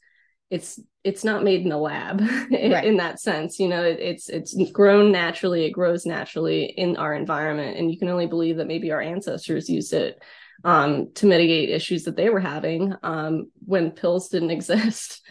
it's 0.51 0.81
it's 1.05 1.25
not 1.25 1.45
made 1.45 1.65
in 1.65 1.73
a 1.73 1.79
lab 1.79 2.21
right. 2.51 2.85
in 2.85 2.97
that 2.97 3.21
sense 3.21 3.59
you 3.59 3.69
know 3.69 3.83
it's 3.83 4.29
it's 4.29 4.55
grown 4.73 5.11
naturally 5.11 5.65
it 5.65 5.71
grows 5.71 6.05
naturally 6.05 6.65
in 6.65 6.97
our 6.97 7.15
environment 7.15 7.79
and 7.79 7.91
you 7.91 7.99
can 7.99 8.09
only 8.09 8.27
believe 8.27 8.57
that 8.57 8.67
maybe 8.67 8.91
our 8.91 9.01
ancestors 9.01 9.71
used 9.71 9.93
it 9.93 10.21
um, 10.63 11.11
to 11.15 11.25
mitigate 11.25 11.71
issues 11.71 12.05
that 12.05 12.17
they 12.17 12.29
were 12.29 12.41
having 12.41 12.95
um, 13.03 13.51
when 13.65 13.93
pills 13.93 14.29
didn't 14.29 14.51
exist 14.59 15.23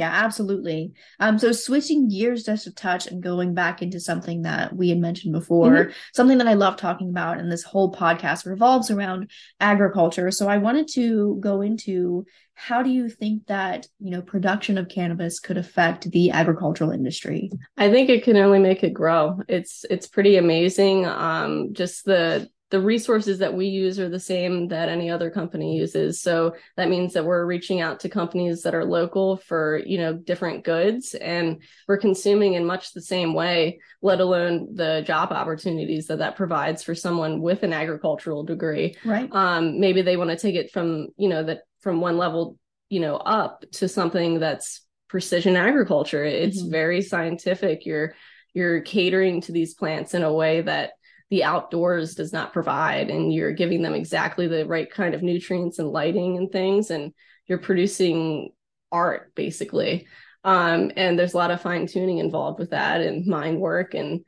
yeah, 0.00 0.10
absolutely. 0.10 0.94
Um, 1.18 1.38
so 1.38 1.52
switching 1.52 2.08
gears 2.08 2.42
just 2.42 2.66
a 2.66 2.72
touch 2.72 3.06
and 3.06 3.22
going 3.22 3.52
back 3.52 3.82
into 3.82 4.00
something 4.00 4.42
that 4.42 4.74
we 4.74 4.88
had 4.88 4.98
mentioned 4.98 5.34
before, 5.34 5.70
mm-hmm. 5.70 5.92
something 6.14 6.38
that 6.38 6.48
I 6.48 6.54
love 6.54 6.76
talking 6.76 7.10
about, 7.10 7.36
and 7.36 7.52
this 7.52 7.64
whole 7.64 7.92
podcast 7.92 8.46
revolves 8.46 8.90
around 8.90 9.30
agriculture. 9.60 10.30
So 10.30 10.48
I 10.48 10.56
wanted 10.56 10.88
to 10.94 11.36
go 11.40 11.60
into 11.60 12.24
how 12.54 12.82
do 12.82 12.88
you 12.88 13.10
think 13.10 13.46
that 13.48 13.88
you 13.98 14.10
know 14.10 14.22
production 14.22 14.78
of 14.78 14.88
cannabis 14.88 15.38
could 15.38 15.58
affect 15.58 16.10
the 16.10 16.30
agricultural 16.30 16.92
industry? 16.92 17.50
I 17.76 17.90
think 17.90 18.08
it 18.08 18.24
can 18.24 18.38
only 18.38 18.58
make 18.58 18.82
it 18.82 18.94
grow. 18.94 19.40
It's 19.48 19.84
it's 19.90 20.06
pretty 20.06 20.38
amazing. 20.38 21.04
Um, 21.04 21.74
just 21.74 22.06
the 22.06 22.48
the 22.70 22.80
resources 22.80 23.38
that 23.40 23.54
we 23.54 23.66
use 23.66 23.98
are 23.98 24.08
the 24.08 24.20
same 24.20 24.68
that 24.68 24.88
any 24.88 25.10
other 25.10 25.30
company 25.30 25.76
uses. 25.76 26.20
So 26.20 26.54
that 26.76 26.88
means 26.88 27.14
that 27.14 27.24
we're 27.24 27.44
reaching 27.44 27.80
out 27.80 28.00
to 28.00 28.08
companies 28.08 28.62
that 28.62 28.74
are 28.74 28.84
local 28.84 29.36
for 29.36 29.82
you 29.84 29.98
know 29.98 30.14
different 30.14 30.64
goods 30.64 31.14
and 31.14 31.62
we're 31.88 31.98
consuming 31.98 32.54
in 32.54 32.64
much 32.64 32.92
the 32.92 33.02
same 33.02 33.34
way 33.34 33.80
let 34.02 34.20
alone 34.20 34.74
the 34.74 35.02
job 35.06 35.32
opportunities 35.32 36.06
that 36.06 36.18
that 36.18 36.36
provides 36.36 36.82
for 36.82 36.94
someone 36.94 37.40
with 37.40 37.62
an 37.62 37.72
agricultural 37.72 38.44
degree. 38.44 38.96
Right. 39.04 39.28
Um, 39.32 39.80
maybe 39.80 40.02
they 40.02 40.16
want 40.16 40.30
to 40.30 40.36
take 40.36 40.54
it 40.54 40.70
from 40.70 41.08
you 41.16 41.28
know 41.28 41.42
that 41.42 41.62
from 41.80 42.00
one 42.00 42.18
level 42.18 42.56
you 42.88 43.00
know 43.00 43.16
up 43.16 43.64
to 43.72 43.88
something 43.88 44.38
that's 44.38 44.82
precision 45.08 45.56
agriculture. 45.56 46.24
It's 46.24 46.62
mm-hmm. 46.62 46.70
very 46.70 47.02
scientific. 47.02 47.84
You're 47.84 48.14
you're 48.54 48.80
catering 48.80 49.40
to 49.42 49.52
these 49.52 49.74
plants 49.74 50.14
in 50.14 50.22
a 50.22 50.32
way 50.32 50.62
that 50.62 50.92
the 51.30 51.44
outdoors 51.44 52.14
does 52.14 52.32
not 52.32 52.52
provide 52.52 53.08
and 53.08 53.32
you're 53.32 53.52
giving 53.52 53.82
them 53.82 53.94
exactly 53.94 54.48
the 54.48 54.66
right 54.66 54.90
kind 54.90 55.14
of 55.14 55.22
nutrients 55.22 55.78
and 55.78 55.88
lighting 55.88 56.36
and 56.36 56.50
things 56.50 56.90
and 56.90 57.12
you're 57.46 57.58
producing 57.58 58.50
art 58.92 59.32
basically 59.34 60.06
Um, 60.42 60.90
and 60.96 61.18
there's 61.18 61.34
a 61.34 61.36
lot 61.36 61.50
of 61.50 61.60
fine 61.60 61.86
tuning 61.86 62.18
involved 62.18 62.58
with 62.58 62.70
that 62.70 63.00
and 63.00 63.26
mind 63.26 63.60
work 63.60 63.94
and, 63.94 64.24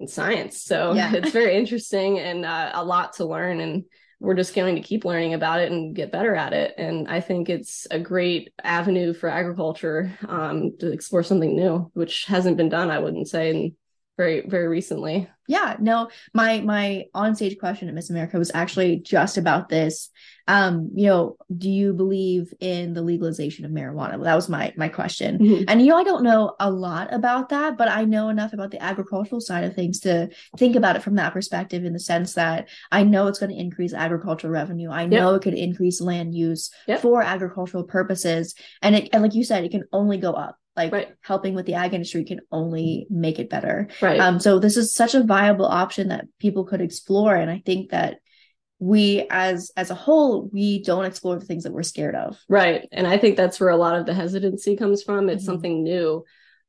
and 0.00 0.08
science. 0.08 0.62
So 0.62 0.94
yeah. 0.94 1.12
it's 1.14 1.30
very 1.30 1.56
interesting 1.56 2.18
and 2.18 2.44
uh, 2.44 2.70
a 2.74 2.84
lot 2.84 3.14
to 3.14 3.26
learn. 3.26 3.60
And 3.60 3.84
we're 4.18 4.34
just 4.34 4.54
going 4.54 4.76
to 4.76 4.80
keep 4.80 5.04
learning 5.04 5.34
about 5.34 5.60
it 5.60 5.70
and 5.70 5.94
get 5.94 6.12
better 6.12 6.34
at 6.34 6.52
it. 6.52 6.74
And 6.78 7.08
I 7.08 7.20
think 7.20 7.50
it's 7.50 7.86
a 7.90 7.98
great 7.98 8.52
avenue 8.62 9.12
for 9.12 9.28
agriculture 9.28 10.16
um, 10.26 10.76
to 10.78 10.90
explore 10.90 11.22
something 11.22 11.54
new, 11.54 11.90
which 11.94 12.24
hasn't 12.26 12.56
been 12.56 12.68
done, 12.68 12.90
I 12.90 13.00
wouldn't 13.00 13.28
say, 13.28 13.50
in 13.50 13.76
very 14.16 14.42
very 14.46 14.68
recently. 14.68 15.28
Yeah 15.48 15.76
no 15.80 16.08
my 16.32 16.60
my 16.60 17.06
on 17.14 17.34
stage 17.34 17.58
question 17.58 17.88
at 17.88 17.94
miss 17.94 18.10
america 18.10 18.38
was 18.38 18.50
actually 18.54 18.98
just 18.98 19.38
about 19.38 19.68
this. 19.68 20.10
Um 20.48 20.90
you 20.94 21.06
know 21.06 21.36
do 21.56 21.70
you 21.70 21.92
believe 21.92 22.52
in 22.60 22.94
the 22.94 23.02
legalization 23.02 23.64
of 23.64 23.70
marijuana? 23.70 24.22
That 24.22 24.34
was 24.34 24.48
my 24.48 24.72
my 24.76 24.88
question. 24.88 25.38
Mm-hmm. 25.38 25.64
and 25.68 25.80
you 25.80 25.88
know 25.88 25.96
i 25.96 26.04
don't 26.04 26.22
know 26.22 26.54
a 26.60 26.70
lot 26.70 27.12
about 27.12 27.48
that 27.50 27.78
but 27.78 27.88
i 27.88 28.04
know 28.04 28.28
enough 28.28 28.52
about 28.52 28.70
the 28.70 28.82
agricultural 28.82 29.40
side 29.40 29.64
of 29.64 29.74
things 29.74 30.00
to 30.00 30.28
think 30.58 30.76
about 30.76 30.96
it 30.96 31.02
from 31.02 31.14
that 31.16 31.32
perspective 31.32 31.84
in 31.84 31.92
the 31.92 31.98
sense 31.98 32.34
that 32.34 32.68
i 32.90 33.02
know 33.02 33.26
it's 33.26 33.38
going 33.38 33.50
to 33.50 33.60
increase 33.60 33.94
agricultural 33.94 34.52
revenue. 34.52 34.90
I 34.90 35.06
know 35.06 35.32
yep. 35.32 35.40
it 35.40 35.44
could 35.44 35.54
increase 35.54 36.00
land 36.00 36.34
use 36.34 36.70
yep. 36.86 37.00
for 37.00 37.22
agricultural 37.22 37.84
purposes. 37.84 38.54
And 38.80 38.94
it 38.94 39.08
and 39.12 39.22
like 39.22 39.34
you 39.34 39.44
said 39.44 39.64
it 39.64 39.70
can 39.70 39.84
only 39.92 40.18
go 40.18 40.32
up 40.32 40.58
like 40.76 40.92
right. 40.92 41.08
helping 41.20 41.54
with 41.54 41.66
the 41.66 41.74
ag 41.74 41.94
industry 41.94 42.24
can 42.24 42.40
only 42.50 43.06
make 43.10 43.38
it 43.38 43.50
better. 43.50 43.88
Right. 44.00 44.18
Um 44.20 44.40
so 44.40 44.58
this 44.58 44.76
is 44.76 44.94
such 44.94 45.14
a 45.14 45.22
viable 45.22 45.66
option 45.66 46.08
that 46.08 46.26
people 46.38 46.64
could 46.64 46.80
explore 46.80 47.34
and 47.34 47.50
i 47.50 47.62
think 47.64 47.90
that 47.90 48.18
we 48.78 49.26
as 49.30 49.70
as 49.76 49.90
a 49.90 49.94
whole 49.94 50.48
we 50.52 50.82
don't 50.82 51.04
explore 51.04 51.38
the 51.38 51.46
things 51.46 51.64
that 51.64 51.72
we're 51.72 51.82
scared 51.82 52.14
of. 52.14 52.38
Right. 52.48 52.88
And 52.92 53.06
i 53.06 53.18
think 53.18 53.36
that's 53.36 53.60
where 53.60 53.70
a 53.70 53.76
lot 53.76 53.96
of 53.96 54.06
the 54.06 54.14
hesitancy 54.14 54.76
comes 54.76 55.02
from. 55.02 55.28
It's 55.28 55.42
mm-hmm. 55.42 55.52
something 55.52 55.82
new 55.82 56.24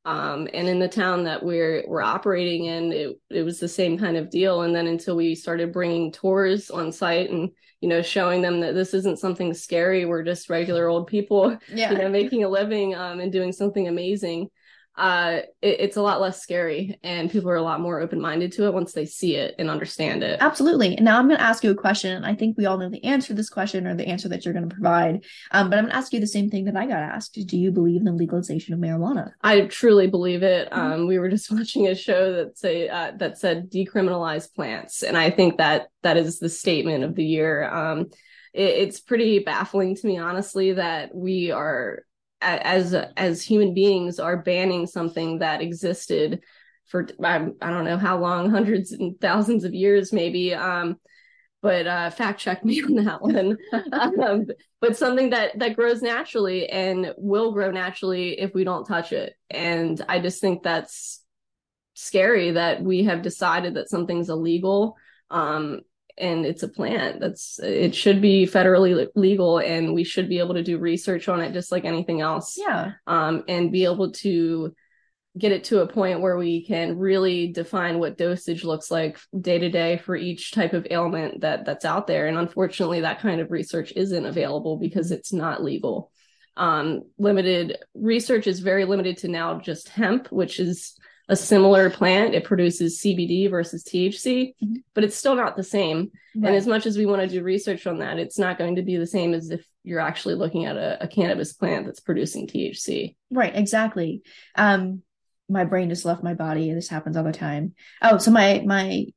um, 0.06 0.48
and 0.54 0.68
in 0.68 0.80
the 0.80 0.88
town 0.88 1.24
that 1.24 1.44
we're 1.44 1.84
we're 1.88 2.02
operating 2.02 2.66
in 2.66 2.92
it, 2.92 3.20
it 3.30 3.44
was 3.44 3.60
the 3.60 3.68
same 3.68 3.98
kind 3.98 4.18
of 4.18 4.30
deal 4.30 4.64
and 4.64 4.76
then 4.76 4.88
until 4.88 5.16
we 5.16 5.34
started 5.36 5.72
bringing 5.72 6.12
tours 6.12 6.70
on 6.70 6.92
site 6.92 7.30
and 7.30 7.50
you 7.80 7.88
know 7.88 8.02
showing 8.02 8.42
them 8.42 8.60
that 8.60 8.74
this 8.76 8.94
isn't 8.94 9.20
something 9.20 9.54
scary 9.54 10.06
we're 10.06 10.24
just 10.24 10.50
regular 10.50 10.88
old 10.88 11.08
people 11.08 11.58
yeah. 11.74 11.92
you 11.92 11.98
know 11.98 12.10
making 12.10 12.44
a 12.44 12.50
living 12.50 12.96
um, 12.96 13.20
and 13.20 13.32
doing 13.32 13.52
something 13.52 13.88
amazing 13.88 14.50
uh, 14.96 15.40
it, 15.62 15.80
it's 15.80 15.98
a 15.98 16.02
lot 16.02 16.22
less 16.22 16.42
scary 16.42 17.00
and 17.04 17.32
people 17.32 17.50
are 17.50 17.56
a 17.56 17.62
lot 17.62 17.82
more 17.82 18.00
open-minded 18.00 18.52
to 18.54 18.68
it 18.68 18.74
once 18.74 18.94
they 18.94 19.06
see 19.06 19.36
it 19.36 19.56
and 19.58 19.70
understand 19.70 20.22
it. 20.24 20.38
Absolutely. 20.40 20.96
And 20.96 21.06
now 21.06 21.18
i'm 21.18 21.28
going 21.28 21.40
to 21.40 21.44
ask 21.44 21.64
you 21.64 21.72
a 21.72 21.76
question 21.76 22.12
and 22.12 22.26
i 22.26 22.36
think 22.36 22.58
we 22.58 22.66
all 22.66 22.78
know 22.78 22.90
the 22.90 23.04
answer 23.04 23.28
to 23.28 23.34
this 23.34 23.50
question 23.50 23.88
or 23.88 23.96
the 23.96 24.08
answer 24.08 24.30
that 24.30 24.46
you're 24.46 24.54
going 24.54 24.70
to 24.70 24.74
provide. 24.74 25.24
Um, 25.52 25.70
but 25.70 25.80
i'm 25.80 25.86
going 25.86 25.92
to 25.92 25.98
ask 25.98 26.14
you 26.14 26.20
the 26.20 26.28
same 26.28 26.50
thing 26.50 26.66
that 26.66 26.76
i 26.76 26.86
got 26.86 27.00
asked. 27.00 27.34
Do 27.34 27.58
you 27.58 27.72
believe 27.72 28.02
in 28.02 28.06
the 28.06 28.12
legalization 28.12 28.74
of 28.74 28.80
marijuana? 28.80 29.32
I 29.42 29.62
truly 29.62 30.08
believe 30.08 30.44
it. 30.44 30.70
Mm-hmm. 30.70 30.80
um, 30.80 31.08
we 31.08 31.18
were 31.18 31.30
just 31.30 31.52
watching 31.52 31.88
a 31.88 31.96
show 31.96 32.34
that 32.34 32.58
say 32.58 32.90
uh, 32.90 33.14
that 33.18 33.38
said 33.38 33.72
decriminalize 33.72 34.54
plants 34.54 35.04
and 35.04 35.18
i 35.18 35.30
think 35.30 35.58
that 35.58 35.88
that 36.04 36.18
is 36.18 36.40
the 36.40 36.50
statement 36.50 37.04
of 37.04 37.16
the 37.16 37.24
year. 37.24 37.64
Um, 37.68 38.10
it's 38.54 39.00
pretty 39.00 39.40
baffling 39.40 39.96
to 39.96 40.06
me 40.06 40.20
honestly 40.20 40.74
that 40.74 41.16
we 41.16 41.50
are 41.50 42.04
as 42.44 42.94
as 43.18 43.42
human 43.42 43.74
beings 43.74 44.20
are 44.20 44.38
banning 44.38 44.86
something 44.86 45.40
that 45.40 45.62
existed 45.62 46.42
for 46.86 47.08
I, 47.24 47.48
I 47.62 47.70
don't 47.70 47.86
know 47.86 47.98
how 47.98 48.18
long 48.20 48.50
hundreds 48.50 48.92
and 48.92 49.20
thousands 49.20 49.64
of 49.64 49.74
years 49.74 50.14
maybe 50.14 50.54
um 50.54 50.98
but 51.62 51.88
uh 51.88 52.10
fact 52.10 52.40
check 52.40 52.64
me 52.66 52.84
on 52.84 52.96
that 53.06 53.22
one. 53.22 53.58
Um, 53.94 54.48
but 54.82 54.98
something 54.98 55.30
that 55.32 55.58
that 55.60 55.76
grows 55.76 56.02
naturally 56.02 56.68
and 56.70 57.14
will 57.18 57.54
grow 57.54 57.72
naturally 57.72 58.40
if 58.40 58.54
we 58.54 58.64
don't 58.64 58.86
touch 58.86 59.14
it. 59.14 59.34
And 59.50 60.04
i 60.10 60.20
just 60.20 60.42
think 60.42 60.64
that's 60.64 61.24
scary 61.96 62.52
that 62.52 62.82
we 62.82 63.04
have 63.04 63.22
decided 63.22 63.76
that 63.76 63.90
something's 63.90 64.30
illegal 64.30 64.96
um 65.30 65.82
and 66.18 66.46
it's 66.46 66.64
a 66.64 66.68
plant 66.68 67.20
that's 67.20 67.60
it 67.60 67.96
should 67.96 68.22
be 68.22 68.46
federally 68.46 69.08
legal 69.16 69.58
and 69.58 69.94
we 69.94 70.04
should 70.04 70.30
be 70.30 70.40
able 70.40 70.54
to 70.54 70.64
do 70.64 70.78
research 70.78 71.28
on 71.28 71.42
it 71.42 71.54
just 71.54 71.72
like 71.72 71.86
anything 71.86 72.22
else. 72.22 72.56
Yeah. 72.58 72.94
Um 73.08 73.44
and 73.48 73.72
be 73.72 73.86
able 73.86 74.12
to 74.12 74.76
get 75.38 75.52
it 75.52 75.64
to 75.64 75.82
a 75.82 75.88
point 75.88 76.22
where 76.22 76.38
we 76.38 76.64
can 76.64 77.00
really 77.00 77.52
define 77.52 77.98
what 77.98 78.20
dosage 78.20 78.64
looks 78.64 78.92
like 78.92 79.20
day 79.40 79.58
to 79.58 79.70
day 79.70 79.98
for 79.98 80.16
each 80.16 80.52
type 80.52 80.74
of 80.74 80.86
ailment 80.92 81.42
that 81.42 81.66
that's 81.66 81.86
out 81.86 82.06
there. 82.06 82.28
And 82.28 82.38
unfortunately 82.38 83.02
that 83.02 83.20
kind 83.20 83.42
of 83.42 83.50
research 83.50 83.92
isn't 83.96 84.26
available 84.26 84.78
because 84.78 85.12
it's 85.12 85.34
not 85.34 85.64
legal. 85.64 86.12
Um 86.56 87.02
limited 87.18 87.78
research 87.96 88.46
is 88.46 88.60
very 88.60 88.86
limited 88.86 89.18
to 89.20 89.28
now 89.28 89.60
just 89.60 89.90
hemp 89.90 90.32
which 90.32 90.60
is 90.60 90.96
a 91.34 91.36
similar 91.36 91.90
plant. 91.90 92.36
It 92.36 92.46
produces 92.46 93.00
CBD 93.02 93.50
versus 93.50 93.84
THC, 93.84 94.54
mm-hmm. 94.64 94.76
but 94.94 95.04
it's 95.04 95.16
still 95.16 95.36
not 95.36 95.58
the 95.58 95.64
same. 95.64 96.12
Right. 96.36 96.48
And 96.48 96.56
as 96.56 96.68
much 96.68 96.86
as 96.86 96.98
we 96.98 97.06
want 97.06 97.22
to 97.22 97.28
do 97.28 97.44
research 97.44 97.86
on 97.88 98.00
that, 98.00 98.20
it's 98.20 98.40
not 98.40 98.58
going 98.58 98.78
to 98.78 98.82
be 98.82 98.98
the 98.98 99.08
same 99.08 99.34
as 99.34 99.50
if 99.50 99.66
you're 99.84 100.00
actually 100.00 100.36
looking 100.36 100.66
at 100.66 100.78
a, 100.78 101.04
a 101.04 101.08
cannabis 101.08 101.52
plant 101.52 101.86
that's 101.86 102.00
producing 102.00 102.48
THC. 102.48 103.16
Right, 103.32 103.56
exactly. 103.56 104.22
Um, 104.56 105.02
my 105.50 105.66
brain 105.66 105.90
just 105.90 106.06
left 106.06 106.24
my 106.24 106.36
body. 106.36 106.72
This 106.72 106.88
happens 106.88 107.18
all 107.18 107.24
the 107.24 107.34
time. 107.34 107.74
Oh, 108.02 108.18
so 108.18 108.32
my 108.32 108.64
my 108.66 109.08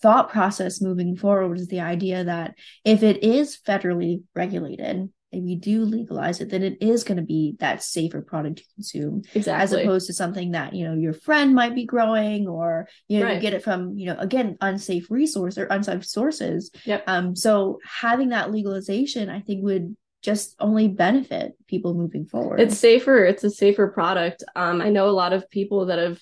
thought 0.00 0.30
process 0.30 0.80
moving 0.80 1.16
forward 1.16 1.58
is 1.58 1.68
the 1.68 1.80
idea 1.80 2.24
that 2.24 2.54
if 2.84 3.02
it 3.02 3.22
is 3.22 3.58
federally 3.66 4.22
regulated, 4.34 5.10
if 5.34 5.42
we 5.42 5.56
do 5.56 5.84
legalize 5.84 6.40
it, 6.40 6.50
then 6.50 6.62
it 6.62 6.78
is 6.80 7.04
going 7.04 7.16
to 7.16 7.22
be 7.22 7.56
that 7.58 7.82
safer 7.82 8.22
product 8.22 8.58
to 8.58 8.64
consume, 8.74 9.22
exactly. 9.34 9.62
as 9.62 9.72
opposed 9.72 10.06
to 10.06 10.12
something 10.12 10.52
that 10.52 10.74
you 10.74 10.86
know 10.86 10.94
your 10.94 11.12
friend 11.12 11.54
might 11.54 11.74
be 11.74 11.84
growing, 11.84 12.46
or 12.46 12.88
you 13.08 13.20
know 13.20 13.26
right. 13.26 13.34
you 13.36 13.40
get 13.40 13.54
it 13.54 13.62
from 13.62 13.96
you 13.96 14.06
know 14.06 14.16
again 14.18 14.56
unsafe 14.60 15.10
resource 15.10 15.58
or 15.58 15.66
unsafe 15.66 16.04
sources. 16.04 16.70
Yep. 16.84 17.04
Um. 17.06 17.36
So 17.36 17.78
having 17.84 18.30
that 18.30 18.50
legalization, 18.50 19.28
I 19.28 19.40
think, 19.40 19.64
would 19.64 19.96
just 20.22 20.56
only 20.58 20.88
benefit 20.88 21.52
people 21.66 21.94
moving 21.94 22.26
forward. 22.26 22.60
It's 22.60 22.78
safer. 22.78 23.24
It's 23.24 23.44
a 23.44 23.50
safer 23.50 23.88
product. 23.88 24.44
Um. 24.54 24.80
I 24.80 24.88
know 24.88 25.08
a 25.08 25.10
lot 25.10 25.32
of 25.32 25.50
people 25.50 25.86
that 25.86 25.98
have, 25.98 26.20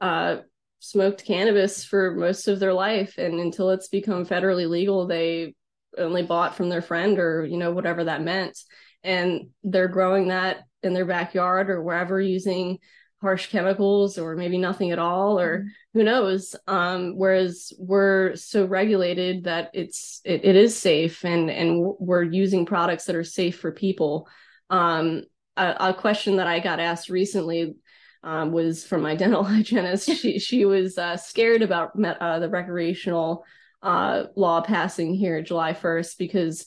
uh, 0.00 0.36
smoked 0.78 1.24
cannabis 1.24 1.84
for 1.84 2.14
most 2.14 2.48
of 2.48 2.60
their 2.60 2.72
life, 2.72 3.18
and 3.18 3.40
until 3.40 3.70
it's 3.70 3.88
become 3.88 4.24
federally 4.24 4.68
legal, 4.68 5.06
they 5.06 5.54
only 5.98 6.22
bought 6.22 6.56
from 6.56 6.68
their 6.68 6.82
friend 6.82 7.18
or 7.18 7.44
you 7.44 7.56
know 7.56 7.72
whatever 7.72 8.04
that 8.04 8.22
meant. 8.22 8.58
And 9.02 9.48
they're 9.62 9.88
growing 9.88 10.28
that 10.28 10.64
in 10.82 10.94
their 10.94 11.04
backyard 11.04 11.70
or 11.70 11.82
wherever 11.82 12.20
using 12.20 12.78
harsh 13.20 13.48
chemicals 13.48 14.18
or 14.18 14.36
maybe 14.36 14.58
nothing 14.58 14.90
at 14.90 14.98
all 14.98 15.40
or 15.40 15.58
mm-hmm. 15.58 15.68
who 15.94 16.04
knows. 16.04 16.54
Um, 16.66 17.16
whereas 17.16 17.72
we're 17.78 18.36
so 18.36 18.66
regulated 18.66 19.44
that 19.44 19.70
it's 19.74 20.20
it, 20.24 20.44
it 20.44 20.56
is 20.56 20.76
safe 20.76 21.24
and 21.24 21.50
and 21.50 21.94
we're 21.98 22.22
using 22.22 22.66
products 22.66 23.04
that 23.04 23.16
are 23.16 23.24
safe 23.24 23.58
for 23.58 23.72
people. 23.72 24.28
Um, 24.70 25.22
a, 25.56 25.76
a, 25.80 25.94
question 25.94 26.36
that 26.36 26.48
i 26.48 26.58
got 26.58 26.80
asked 26.80 27.08
recently 27.08 27.76
um, 28.24 28.50
was 28.50 28.84
from 28.84 29.02
my 29.02 29.14
dental 29.22 29.44
hygienist. 29.44 30.10
She 30.10 30.38
she 30.38 30.64
was 30.64 30.98
uh, 30.98 31.16
scared 31.16 31.62
about 31.62 31.92
uh, 32.04 32.38
the 32.40 32.48
recreational 32.48 33.44
uh, 33.86 34.26
law 34.34 34.60
passing 34.60 35.14
here 35.14 35.40
July 35.40 35.72
1st 35.72 36.18
because 36.18 36.66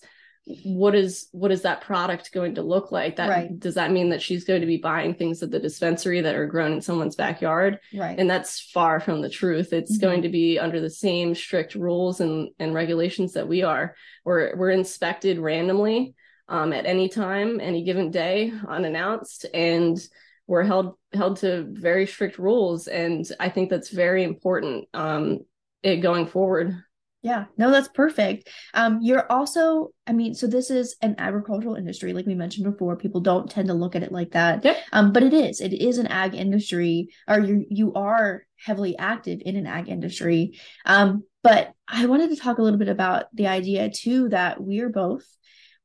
what 0.64 0.96
is 0.96 1.28
what 1.34 1.52
is 1.52 1.64
that 1.64 1.82
product 1.82 2.32
going 2.32 2.56
to 2.56 2.62
look 2.62 2.94
like? 2.94 3.18
That 3.18 3.30
right. 3.30 3.60
does 3.60 3.76
that 3.76 3.92
mean 3.92 4.10
that 4.10 4.22
she's 4.22 4.46
going 4.46 4.62
to 4.62 4.68
be 4.68 4.78
buying 4.78 5.14
things 5.14 5.44
at 5.44 5.52
the 5.52 5.60
dispensary 5.60 6.22
that 6.22 6.36
are 6.36 6.48
grown 6.48 6.72
in 6.72 6.82
someone's 6.82 7.18
backyard? 7.18 7.80
Right. 7.94 8.18
And 8.18 8.30
that's 8.30 8.62
far 8.72 9.02
from 9.02 9.22
the 9.22 9.30
truth. 9.30 9.74
It's 9.74 9.98
mm-hmm. 9.98 10.08
going 10.08 10.22
to 10.22 10.30
be 10.30 10.58
under 10.58 10.80
the 10.80 10.90
same 10.90 11.36
strict 11.36 11.76
rules 11.76 12.22
and 12.22 12.50
and 12.58 12.74
regulations 12.74 13.34
that 13.34 13.50
we 13.50 13.64
are. 13.64 13.96
We're 14.24 14.56
we're 14.56 14.72
inspected 14.72 15.40
randomly 15.40 16.16
um, 16.48 16.72
at 16.72 16.86
any 16.86 17.10
time 17.10 17.60
any 17.60 17.84
given 17.84 18.12
day 18.12 18.54
unannounced 18.68 19.46
and 19.54 20.00
we're 20.48 20.64
held 20.64 20.96
held 21.14 21.38
to 21.40 21.68
very 21.70 22.08
strict 22.08 22.40
rules. 22.40 22.88
And 22.88 23.30
i 23.40 23.50
think 23.50 23.70
that's 23.70 23.90
very 23.90 24.24
important 24.24 24.88
um, 24.94 25.40
it 25.84 25.98
going 25.98 26.26
forward 26.26 26.76
yeah, 27.22 27.46
no, 27.58 27.70
that's 27.70 27.90
perfect. 27.90 28.50
Um, 28.74 29.00
you're 29.02 29.30
also, 29.30 29.90
I 30.08 30.14
mean, 30.14 30.34
so 30.34 30.48
this 30.48 30.70
is 30.70 30.96
an 31.02 31.16
agricultural 31.18 31.76
industry, 31.76 32.14
like 32.14 32.26
we 32.26 32.36
mentioned 32.36 32.72
before. 32.72 32.96
People 32.96 33.20
don't 33.20 33.50
tend 33.50 33.68
to 33.68 33.74
look 33.74 33.96
at 33.96 34.04
it 34.04 34.12
like 34.12 34.32
that. 34.32 34.64
Yep. 34.64 34.78
Um, 34.94 35.12
but 35.12 35.24
it 35.24 35.34
is. 35.34 35.60
It 35.60 35.74
is 35.74 35.98
an 35.98 36.08
ag 36.08 36.34
industry, 36.34 37.10
or 37.28 37.40
you 37.40 37.66
you 37.70 37.94
are 37.94 38.44
heavily 38.56 38.98
active 38.98 39.40
in 39.46 39.58
an 39.58 39.68
ag 39.68 39.90
industry. 39.90 40.60
Um, 40.86 41.24
but 41.44 41.74
I 41.88 42.06
wanted 42.06 42.30
to 42.30 42.38
talk 42.38 42.58
a 42.58 42.62
little 42.62 42.80
bit 42.80 42.90
about 42.90 43.26
the 43.34 43.48
idea 43.48 43.90
too 43.90 44.30
that 44.30 44.62
we 44.62 44.80
are 44.80 44.90
both 44.90 45.26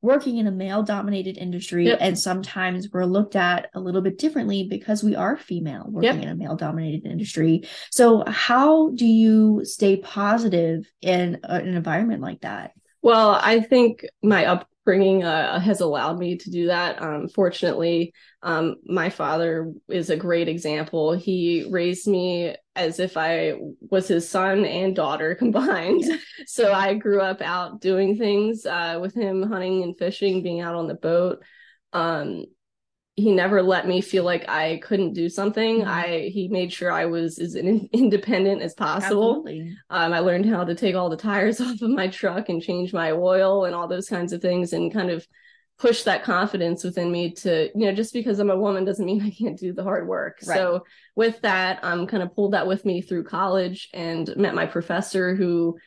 working 0.04 0.36
in 0.36 0.46
a 0.46 0.52
male 0.52 0.82
dominated 0.82 1.38
industry 1.38 1.86
yep. 1.86 1.98
and 2.00 2.18
sometimes 2.18 2.90
we're 2.92 3.06
looked 3.06 3.34
at 3.34 3.70
a 3.74 3.80
little 3.80 4.02
bit 4.02 4.18
differently 4.18 4.68
because 4.68 5.02
we 5.02 5.16
are 5.16 5.34
female 5.34 5.86
working 5.88 6.16
yep. 6.16 6.22
in 6.22 6.28
a 6.28 6.34
male 6.34 6.56
dominated 6.56 7.06
industry 7.06 7.66
so 7.90 8.22
how 8.26 8.90
do 8.90 9.06
you 9.06 9.62
stay 9.64 9.96
positive 9.96 10.84
in 11.00 11.40
an 11.44 11.66
environment 11.68 12.20
like 12.20 12.40
that 12.42 12.72
well 13.00 13.30
i 13.42 13.60
think 13.60 14.04
my 14.22 14.44
up 14.44 14.68
upbringing 14.84 15.24
uh, 15.24 15.58
has 15.58 15.80
allowed 15.80 16.18
me 16.18 16.36
to 16.36 16.50
do 16.50 16.66
that. 16.66 17.00
Um, 17.00 17.28
fortunately, 17.28 18.12
um, 18.42 18.76
my 18.84 19.08
father 19.08 19.72
is 19.88 20.10
a 20.10 20.16
great 20.16 20.46
example. 20.46 21.14
He 21.14 21.66
raised 21.70 22.06
me 22.06 22.54
as 22.76 23.00
if 23.00 23.16
I 23.16 23.54
was 23.80 24.08
his 24.08 24.28
son 24.28 24.66
and 24.66 24.94
daughter 24.94 25.34
combined. 25.38 26.04
so 26.46 26.72
I 26.72 26.94
grew 26.94 27.22
up 27.22 27.40
out 27.40 27.80
doing 27.80 28.18
things 28.18 28.66
uh, 28.66 28.98
with 29.00 29.14
him, 29.14 29.42
hunting 29.42 29.82
and 29.82 29.96
fishing, 29.96 30.42
being 30.42 30.60
out 30.60 30.74
on 30.74 30.86
the 30.86 30.94
boat. 30.94 31.42
Um, 31.94 32.44
he 33.16 33.32
never 33.32 33.62
let 33.62 33.86
me 33.86 34.00
feel 34.00 34.24
like 34.24 34.48
I 34.48 34.80
couldn't 34.82 35.12
do 35.12 35.28
something. 35.28 35.80
Mm-hmm. 35.80 35.88
I 35.88 36.30
he 36.32 36.48
made 36.48 36.72
sure 36.72 36.90
I 36.90 37.06
was 37.06 37.38
as 37.38 37.54
independent 37.92 38.62
as 38.62 38.74
possible. 38.74 39.44
Um, 39.90 40.12
I 40.12 40.18
learned 40.18 40.46
how 40.46 40.64
to 40.64 40.74
take 40.74 40.96
all 40.96 41.08
the 41.08 41.16
tires 41.16 41.60
off 41.60 41.80
of 41.80 41.90
my 41.90 42.08
truck 42.08 42.48
and 42.48 42.60
change 42.60 42.92
my 42.92 43.12
oil 43.12 43.64
and 43.64 43.74
all 43.74 43.86
those 43.86 44.08
kinds 44.08 44.32
of 44.32 44.42
things, 44.42 44.72
and 44.72 44.92
kind 44.92 45.10
of 45.10 45.26
push 45.78 46.04
that 46.04 46.22
confidence 46.22 46.84
within 46.84 47.10
me 47.10 47.32
to 47.32 47.68
you 47.74 47.86
know 47.86 47.92
just 47.92 48.12
because 48.12 48.38
I'm 48.38 48.50
a 48.50 48.56
woman 48.56 48.84
doesn't 48.84 49.06
mean 49.06 49.22
I 49.24 49.30
can't 49.30 49.58
do 49.58 49.72
the 49.72 49.84
hard 49.84 50.08
work. 50.08 50.38
Right. 50.44 50.56
So 50.56 50.84
with 51.14 51.40
that, 51.42 51.84
um, 51.84 52.08
kind 52.08 52.22
of 52.22 52.34
pulled 52.34 52.52
that 52.52 52.66
with 52.66 52.84
me 52.84 53.00
through 53.00 53.24
college 53.24 53.90
and 53.94 54.34
met 54.36 54.56
my 54.56 54.66
professor 54.66 55.36
who 55.36 55.78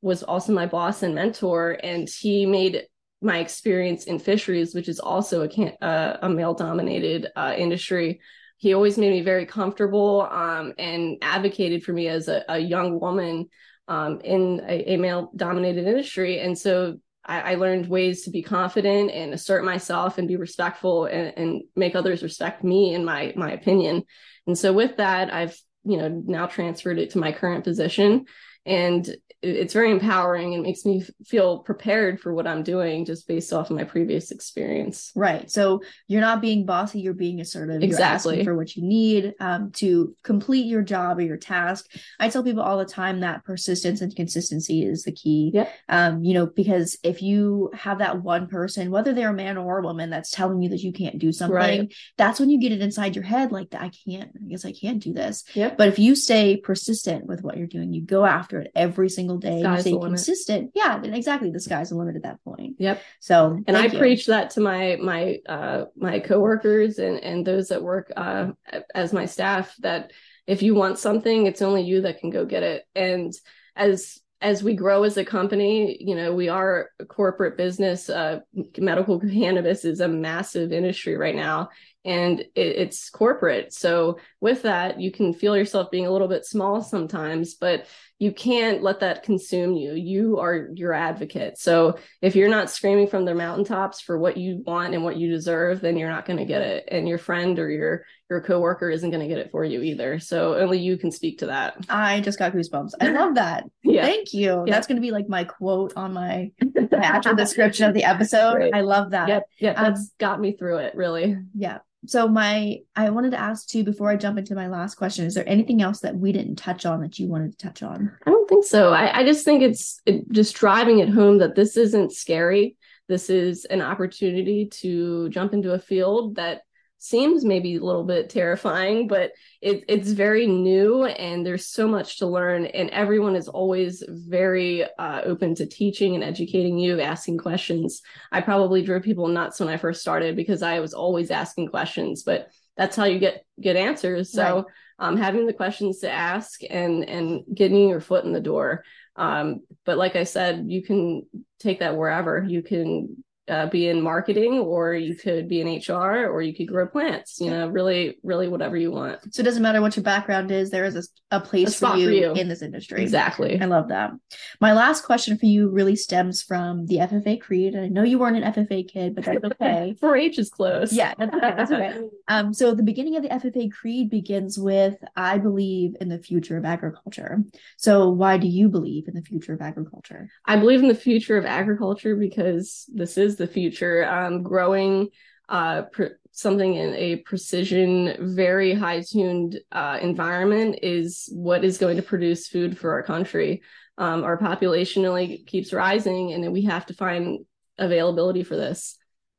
was 0.00 0.22
also 0.22 0.54
my 0.54 0.64
boss 0.64 1.02
and 1.02 1.14
mentor, 1.14 1.78
and 1.82 2.08
he 2.08 2.46
made 2.46 2.84
my 3.20 3.38
experience 3.38 4.04
in 4.04 4.18
fisheries, 4.18 4.74
which 4.74 4.88
is 4.88 4.98
also 4.98 5.42
a 5.42 5.84
uh, 5.84 6.18
a 6.22 6.28
male 6.28 6.54
dominated 6.54 7.28
uh, 7.36 7.54
industry, 7.56 8.20
he 8.56 8.74
always 8.74 8.98
made 8.98 9.10
me 9.10 9.22
very 9.22 9.46
comfortable 9.46 10.28
um, 10.30 10.74
and 10.78 11.16
advocated 11.22 11.82
for 11.82 11.92
me 11.92 12.08
as 12.08 12.28
a, 12.28 12.44
a 12.48 12.58
young 12.58 13.00
woman 13.00 13.48
um, 13.88 14.20
in 14.22 14.62
a, 14.68 14.94
a 14.94 14.96
male 14.98 15.30
dominated 15.34 15.86
industry. 15.86 16.40
And 16.40 16.56
so 16.56 16.98
I, 17.24 17.52
I, 17.52 17.54
learned 17.54 17.88
ways 17.88 18.22
to 18.24 18.30
be 18.30 18.42
confident 18.42 19.10
and 19.10 19.32
assert 19.32 19.64
myself 19.64 20.18
and 20.18 20.28
be 20.28 20.36
respectful 20.36 21.06
and, 21.06 21.32
and 21.36 21.62
make 21.74 21.94
others 21.94 22.22
respect 22.22 22.62
me 22.62 22.94
and 22.94 23.04
my 23.04 23.32
my 23.34 23.50
opinion. 23.52 24.04
And 24.46 24.58
so 24.58 24.72
with 24.72 24.98
that, 24.98 25.32
I've 25.32 25.58
you 25.84 25.96
know 25.96 26.08
now 26.26 26.46
transferred 26.46 26.98
it 26.98 27.10
to 27.10 27.18
my 27.18 27.32
current 27.32 27.64
position 27.64 28.26
and 28.66 29.16
it's 29.42 29.72
very 29.72 29.90
empowering 29.90 30.52
and 30.52 30.62
makes 30.62 30.84
me 30.84 31.02
feel 31.24 31.60
prepared 31.60 32.20
for 32.20 32.34
what 32.34 32.46
I'm 32.46 32.62
doing 32.62 33.06
just 33.06 33.26
based 33.26 33.52
off 33.54 33.70
of 33.70 33.76
my 33.76 33.84
previous 33.84 34.30
experience. 34.30 35.12
Right. 35.14 35.50
So 35.50 35.80
you're 36.08 36.20
not 36.20 36.42
being 36.42 36.66
bossy, 36.66 37.00
you're 37.00 37.14
being 37.14 37.40
assertive. 37.40 37.82
Exactly. 37.82 38.34
You're 38.34 38.40
asking 38.40 38.44
for 38.44 38.56
what 38.56 38.76
you 38.76 38.82
need 38.82 39.34
um, 39.40 39.70
to 39.76 40.14
complete 40.24 40.66
your 40.66 40.82
job 40.82 41.18
or 41.18 41.22
your 41.22 41.38
task. 41.38 41.86
I 42.18 42.28
tell 42.28 42.44
people 42.44 42.62
all 42.62 42.76
the 42.76 42.84
time 42.84 43.20
that 43.20 43.44
persistence 43.44 44.02
and 44.02 44.14
consistency 44.14 44.84
is 44.84 45.04
the 45.04 45.12
key. 45.12 45.52
Yeah. 45.54 45.68
Um, 45.88 46.22
you 46.22 46.34
know, 46.34 46.46
because 46.46 46.98
if 47.02 47.22
you 47.22 47.70
have 47.72 47.98
that 48.00 48.22
one 48.22 48.46
person, 48.46 48.90
whether 48.90 49.14
they're 49.14 49.30
a 49.30 49.34
man 49.34 49.56
or 49.56 49.78
a 49.78 49.82
woman, 49.82 50.10
that's 50.10 50.30
telling 50.30 50.60
you 50.60 50.68
that 50.68 50.82
you 50.82 50.92
can't 50.92 51.18
do 51.18 51.32
something, 51.32 51.56
right. 51.56 51.94
that's 52.18 52.40
when 52.40 52.50
you 52.50 52.60
get 52.60 52.72
it 52.72 52.82
inside 52.82 53.16
your 53.16 53.24
head 53.24 53.52
like, 53.52 53.74
I 53.74 53.90
can't, 54.06 54.30
I 54.36 54.48
guess 54.48 54.66
I 54.66 54.72
can't 54.72 55.02
do 55.02 55.14
this. 55.14 55.44
Yep. 55.54 55.78
But 55.78 55.88
if 55.88 55.98
you 55.98 56.14
stay 56.14 56.58
persistent 56.58 57.24
with 57.24 57.42
what 57.42 57.56
you're 57.56 57.66
doing, 57.66 57.94
you 57.94 58.02
go 58.02 58.26
after 58.26 58.49
it 58.58 58.72
every 58.74 59.08
single 59.08 59.38
day. 59.38 59.62
Sky's 59.62 59.86
you 59.86 59.92
stay 59.92 60.06
consistent. 60.06 60.72
Yeah 60.74 61.00
exactly 61.02 61.50
the 61.50 61.60
sky's 61.60 61.90
the 61.90 61.96
limit 61.96 62.16
at 62.16 62.24
that 62.24 62.42
point. 62.44 62.76
Yep. 62.78 63.00
So 63.20 63.62
and 63.66 63.76
i 63.76 63.86
you. 63.86 63.98
preach 63.98 64.26
that 64.26 64.50
to 64.50 64.60
my 64.60 64.96
my 65.00 65.38
uh 65.48 65.84
my 65.96 66.18
coworkers 66.18 66.98
and 66.98 67.18
and 67.22 67.46
those 67.46 67.68
that 67.68 67.82
work 67.82 68.12
uh 68.16 68.48
as 68.94 69.12
my 69.12 69.26
staff 69.26 69.74
that 69.80 70.12
if 70.46 70.62
you 70.62 70.74
want 70.74 70.98
something 70.98 71.46
it's 71.46 71.62
only 71.62 71.82
you 71.82 72.00
that 72.02 72.18
can 72.18 72.30
go 72.30 72.44
get 72.44 72.62
it. 72.62 72.84
And 72.94 73.32
as 73.76 74.18
as 74.40 74.62
we 74.62 74.74
grow 74.74 75.02
as 75.02 75.16
a 75.16 75.24
company, 75.24 75.98
you 76.00 76.14
know, 76.14 76.32
we 76.32 76.48
are 76.48 76.90
a 76.98 77.04
corporate 77.04 77.56
business. 77.58 78.08
Uh, 78.08 78.40
medical 78.78 79.20
cannabis 79.20 79.84
is 79.84 80.00
a 80.00 80.08
massive 80.08 80.72
industry 80.72 81.16
right 81.16 81.34
now, 81.34 81.68
and 82.04 82.40
it, 82.40 82.48
it's 82.54 83.10
corporate. 83.10 83.74
So 83.74 84.18
with 84.40 84.62
that, 84.62 84.98
you 84.98 85.10
can 85.10 85.34
feel 85.34 85.56
yourself 85.56 85.90
being 85.90 86.06
a 86.06 86.10
little 86.10 86.28
bit 86.28 86.46
small 86.46 86.80
sometimes, 86.82 87.54
but 87.54 87.86
you 88.18 88.32
can't 88.32 88.82
let 88.82 89.00
that 89.00 89.22
consume 89.22 89.74
you. 89.74 89.92
You 89.92 90.38
are 90.38 90.68
your 90.74 90.92
advocate. 90.92 91.58
So 91.58 91.98
if 92.22 92.34
you're 92.34 92.48
not 92.48 92.70
screaming 92.70 93.08
from 93.08 93.24
the 93.26 93.34
mountaintops 93.34 94.00
for 94.00 94.18
what 94.18 94.36
you 94.36 94.62
want 94.66 94.94
and 94.94 95.04
what 95.04 95.16
you 95.16 95.30
deserve, 95.30 95.80
then 95.80 95.96
you're 95.96 96.10
not 96.10 96.26
going 96.26 96.38
to 96.38 96.44
get 96.44 96.62
it. 96.62 96.88
And 96.88 97.08
your 97.08 97.18
friend 97.18 97.58
or 97.58 97.70
your 97.70 98.04
your 98.30 98.40
coworker 98.40 98.88
isn't 98.88 99.10
going 99.10 99.20
to 99.20 99.28
get 99.28 99.38
it 99.38 99.50
for 99.50 99.64
you 99.64 99.82
either. 99.82 100.20
So 100.20 100.54
only 100.54 100.78
you 100.78 100.96
can 100.96 101.10
speak 101.10 101.38
to 101.38 101.46
that. 101.46 101.84
I 101.88 102.20
just 102.20 102.38
got 102.38 102.52
goosebumps. 102.52 102.92
I 103.00 103.08
love 103.08 103.34
that. 103.34 103.64
yeah. 103.82 104.06
Thank 104.06 104.32
you. 104.32 104.64
Yeah. 104.66 104.72
That's 104.72 104.86
going 104.86 104.96
to 104.96 105.02
be 105.02 105.10
like 105.10 105.28
my 105.28 105.42
quote 105.42 105.92
on 105.96 106.14
my, 106.14 106.52
my 106.62 106.88
actual 106.98 107.34
description 107.34 107.88
of 107.88 107.94
the 107.94 108.04
episode. 108.04 108.54
Great. 108.54 108.74
I 108.74 108.82
love 108.82 109.10
that. 109.10 109.28
Yep. 109.28 109.48
Yeah. 109.58 109.72
That's 109.74 110.00
um, 110.00 110.06
got 110.18 110.40
me 110.40 110.52
through 110.52 110.78
it 110.78 110.94
really. 110.94 111.36
Yeah 111.54 111.78
so 112.06 112.26
my 112.26 112.78
i 112.96 113.10
wanted 113.10 113.30
to 113.30 113.38
ask 113.38 113.68
too 113.68 113.84
before 113.84 114.08
i 114.08 114.16
jump 114.16 114.38
into 114.38 114.54
my 114.54 114.68
last 114.68 114.94
question 114.94 115.26
is 115.26 115.34
there 115.34 115.46
anything 115.46 115.82
else 115.82 116.00
that 116.00 116.16
we 116.16 116.32
didn't 116.32 116.56
touch 116.56 116.86
on 116.86 117.02
that 117.02 117.18
you 117.18 117.28
wanted 117.28 117.50
to 117.50 117.58
touch 117.58 117.82
on 117.82 118.10
i 118.26 118.30
don't 118.30 118.48
think 118.48 118.64
so 118.64 118.92
i, 118.92 119.18
I 119.18 119.24
just 119.24 119.44
think 119.44 119.62
it's 119.62 120.00
it, 120.06 120.30
just 120.30 120.56
driving 120.56 121.00
it 121.00 121.10
home 121.10 121.38
that 121.38 121.56
this 121.56 121.76
isn't 121.76 122.12
scary 122.12 122.76
this 123.08 123.28
is 123.28 123.64
an 123.66 123.82
opportunity 123.82 124.66
to 124.66 125.28
jump 125.30 125.52
into 125.52 125.72
a 125.72 125.78
field 125.78 126.36
that 126.36 126.62
seems 127.00 127.46
maybe 127.46 127.76
a 127.76 127.82
little 127.82 128.04
bit 128.04 128.28
terrifying, 128.28 129.08
but 129.08 129.32
it, 129.62 129.84
it's 129.88 130.10
very 130.10 130.46
new 130.46 131.06
and 131.06 131.44
there's 131.44 131.66
so 131.66 131.88
much 131.88 132.18
to 132.18 132.26
learn. 132.26 132.66
And 132.66 132.90
everyone 132.90 133.36
is 133.36 133.48
always 133.48 134.04
very 134.06 134.84
uh, 134.98 135.22
open 135.24 135.54
to 135.56 135.66
teaching 135.66 136.14
and 136.14 136.22
educating 136.22 136.78
you, 136.78 137.00
asking 137.00 137.38
questions. 137.38 138.02
I 138.30 138.42
probably 138.42 138.82
drove 138.82 139.02
people 139.02 139.28
nuts 139.28 139.60
when 139.60 139.70
I 139.70 139.78
first 139.78 140.02
started 140.02 140.36
because 140.36 140.62
I 140.62 140.80
was 140.80 140.92
always 140.92 141.30
asking 141.30 141.68
questions, 141.68 142.22
but 142.22 142.48
that's 142.76 142.96
how 142.96 143.04
you 143.04 143.18
get 143.18 143.44
get 143.60 143.76
answers. 143.76 144.30
So 144.30 144.56
right. 144.56 144.64
um, 144.98 145.16
having 145.16 145.46
the 145.46 145.54
questions 145.54 146.00
to 146.00 146.10
ask 146.10 146.60
and 146.68 147.08
and 147.08 147.44
getting 147.52 147.88
your 147.88 148.00
foot 148.00 148.24
in 148.24 148.32
the 148.32 148.40
door. 148.40 148.84
Um, 149.16 149.60
but 149.86 149.96
like 149.96 150.16
I 150.16 150.24
said, 150.24 150.64
you 150.68 150.82
can 150.82 151.26
take 151.58 151.80
that 151.80 151.96
wherever. 151.96 152.44
You 152.46 152.62
can 152.62 153.24
uh, 153.50 153.66
be 153.66 153.88
in 153.88 154.00
marketing 154.00 154.60
or 154.60 154.94
you 154.94 155.16
could 155.16 155.48
be 155.48 155.60
in 155.60 155.66
HR 155.66 156.28
or 156.28 156.40
you 156.40 156.54
could 156.54 156.68
grow 156.68 156.86
plants, 156.86 157.40
you 157.40 157.50
know, 157.50 157.68
really, 157.68 158.18
really 158.22 158.46
whatever 158.46 158.76
you 158.76 158.92
want. 158.92 159.34
So 159.34 159.40
it 159.40 159.44
doesn't 159.44 159.62
matter 159.62 159.80
what 159.80 159.96
your 159.96 160.04
background 160.04 160.52
is, 160.52 160.70
there 160.70 160.84
is 160.84 160.96
a, 160.96 161.36
a 161.36 161.40
place 161.40 161.82
a 161.82 161.86
for, 161.86 161.96
you 161.96 162.06
for, 162.06 162.12
you 162.12 162.32
in 162.32 162.48
this 162.48 162.62
industry. 162.62 163.02
Exactly. 163.02 163.60
I 163.60 163.64
love 163.64 163.88
that. 163.88 164.12
My 164.60 164.72
last 164.72 165.04
question 165.04 165.36
for 165.36 165.46
you 165.46 165.68
really 165.68 165.96
stems 165.96 166.42
from 166.42 166.86
the 166.86 166.96
FFA 166.96 167.40
Creed. 167.40 167.74
And 167.74 167.84
I 167.84 167.88
know 167.88 168.04
you 168.04 168.18
weren't 168.20 168.36
an 168.36 168.52
FFA 168.52 168.88
kid, 168.88 169.16
but 169.16 169.24
that's 169.24 169.44
okay. 169.44 169.96
4 170.00 170.16
H 170.16 170.38
is 170.38 170.50
close. 170.50 170.92
Yeah, 170.92 171.14
that's 171.18 171.34
okay. 171.34 171.54
That's 171.56 171.72
okay. 171.72 172.00
um, 172.28 172.54
so 172.54 172.74
the 172.74 172.84
beginning 172.84 173.16
of 173.16 173.24
the 173.24 173.30
FFA 173.30 173.72
Creed 173.72 174.10
begins 174.10 174.58
with 174.58 174.96
I 175.16 175.38
believe 175.38 175.96
in 176.00 176.08
the 176.08 176.18
future 176.18 176.56
of 176.56 176.64
agriculture. 176.64 177.42
So 177.76 178.10
why 178.10 178.36
do 178.36 178.46
you 178.46 178.68
believe 178.68 179.08
in 179.08 179.14
the 179.14 179.22
future 179.22 179.54
of 179.54 179.60
agriculture? 179.60 180.30
I 180.46 180.56
believe 180.56 180.80
in 180.80 180.88
the 180.88 180.94
future 180.94 181.36
of 181.36 181.44
agriculture 181.44 182.14
because 182.14 182.88
this 182.92 183.18
is 183.18 183.39
the 183.40 183.46
future. 183.46 184.04
Um, 184.08 184.42
growing 184.42 185.08
uh, 185.48 185.82
something 186.30 186.74
in 186.74 186.94
a 186.94 187.16
precision, 187.16 188.16
very 188.34 188.72
high 188.72 189.02
tuned 189.02 189.58
uh, 189.72 189.98
environment 190.00 190.78
is 190.82 191.28
what 191.32 191.64
is 191.64 191.78
going 191.78 191.96
to 191.96 192.02
produce 192.02 192.46
food 192.46 192.78
for 192.78 192.92
our 192.92 193.02
country. 193.02 193.62
Um, 193.98 194.22
our 194.22 194.38
population 194.38 195.04
only 195.04 195.44
keeps 195.46 195.72
rising, 195.72 196.32
and 196.32 196.52
we 196.52 196.62
have 196.62 196.86
to 196.86 196.94
find 196.94 197.44
availability 197.78 198.44
for 198.44 198.56
this. 198.56 198.96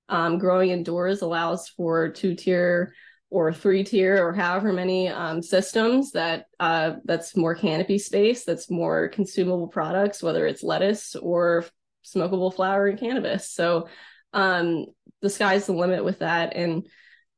Um, 0.09 0.37
growing 0.37 0.71
indoors 0.71 1.21
allows 1.21 1.69
for 1.69 2.09
two 2.09 2.35
tier 2.35 2.93
or 3.29 3.53
three 3.53 3.83
tier 3.85 4.23
or 4.23 4.33
however 4.33 4.73
many 4.73 5.07
um, 5.07 5.41
systems 5.41 6.11
that 6.11 6.47
uh, 6.59 6.95
that's 7.05 7.37
more 7.37 7.55
canopy 7.55 7.97
space, 7.97 8.43
that's 8.43 8.69
more 8.69 9.07
consumable 9.07 9.69
products, 9.69 10.21
whether 10.21 10.45
it's 10.45 10.63
lettuce 10.63 11.15
or 11.15 11.65
smokable 12.05 12.53
flower 12.53 12.87
and 12.87 12.99
cannabis. 12.99 13.49
So 13.49 13.87
um, 14.33 14.85
the 15.21 15.29
sky's 15.29 15.65
the 15.65 15.73
limit 15.73 16.03
with 16.03 16.19
that. 16.19 16.55
And 16.55 16.87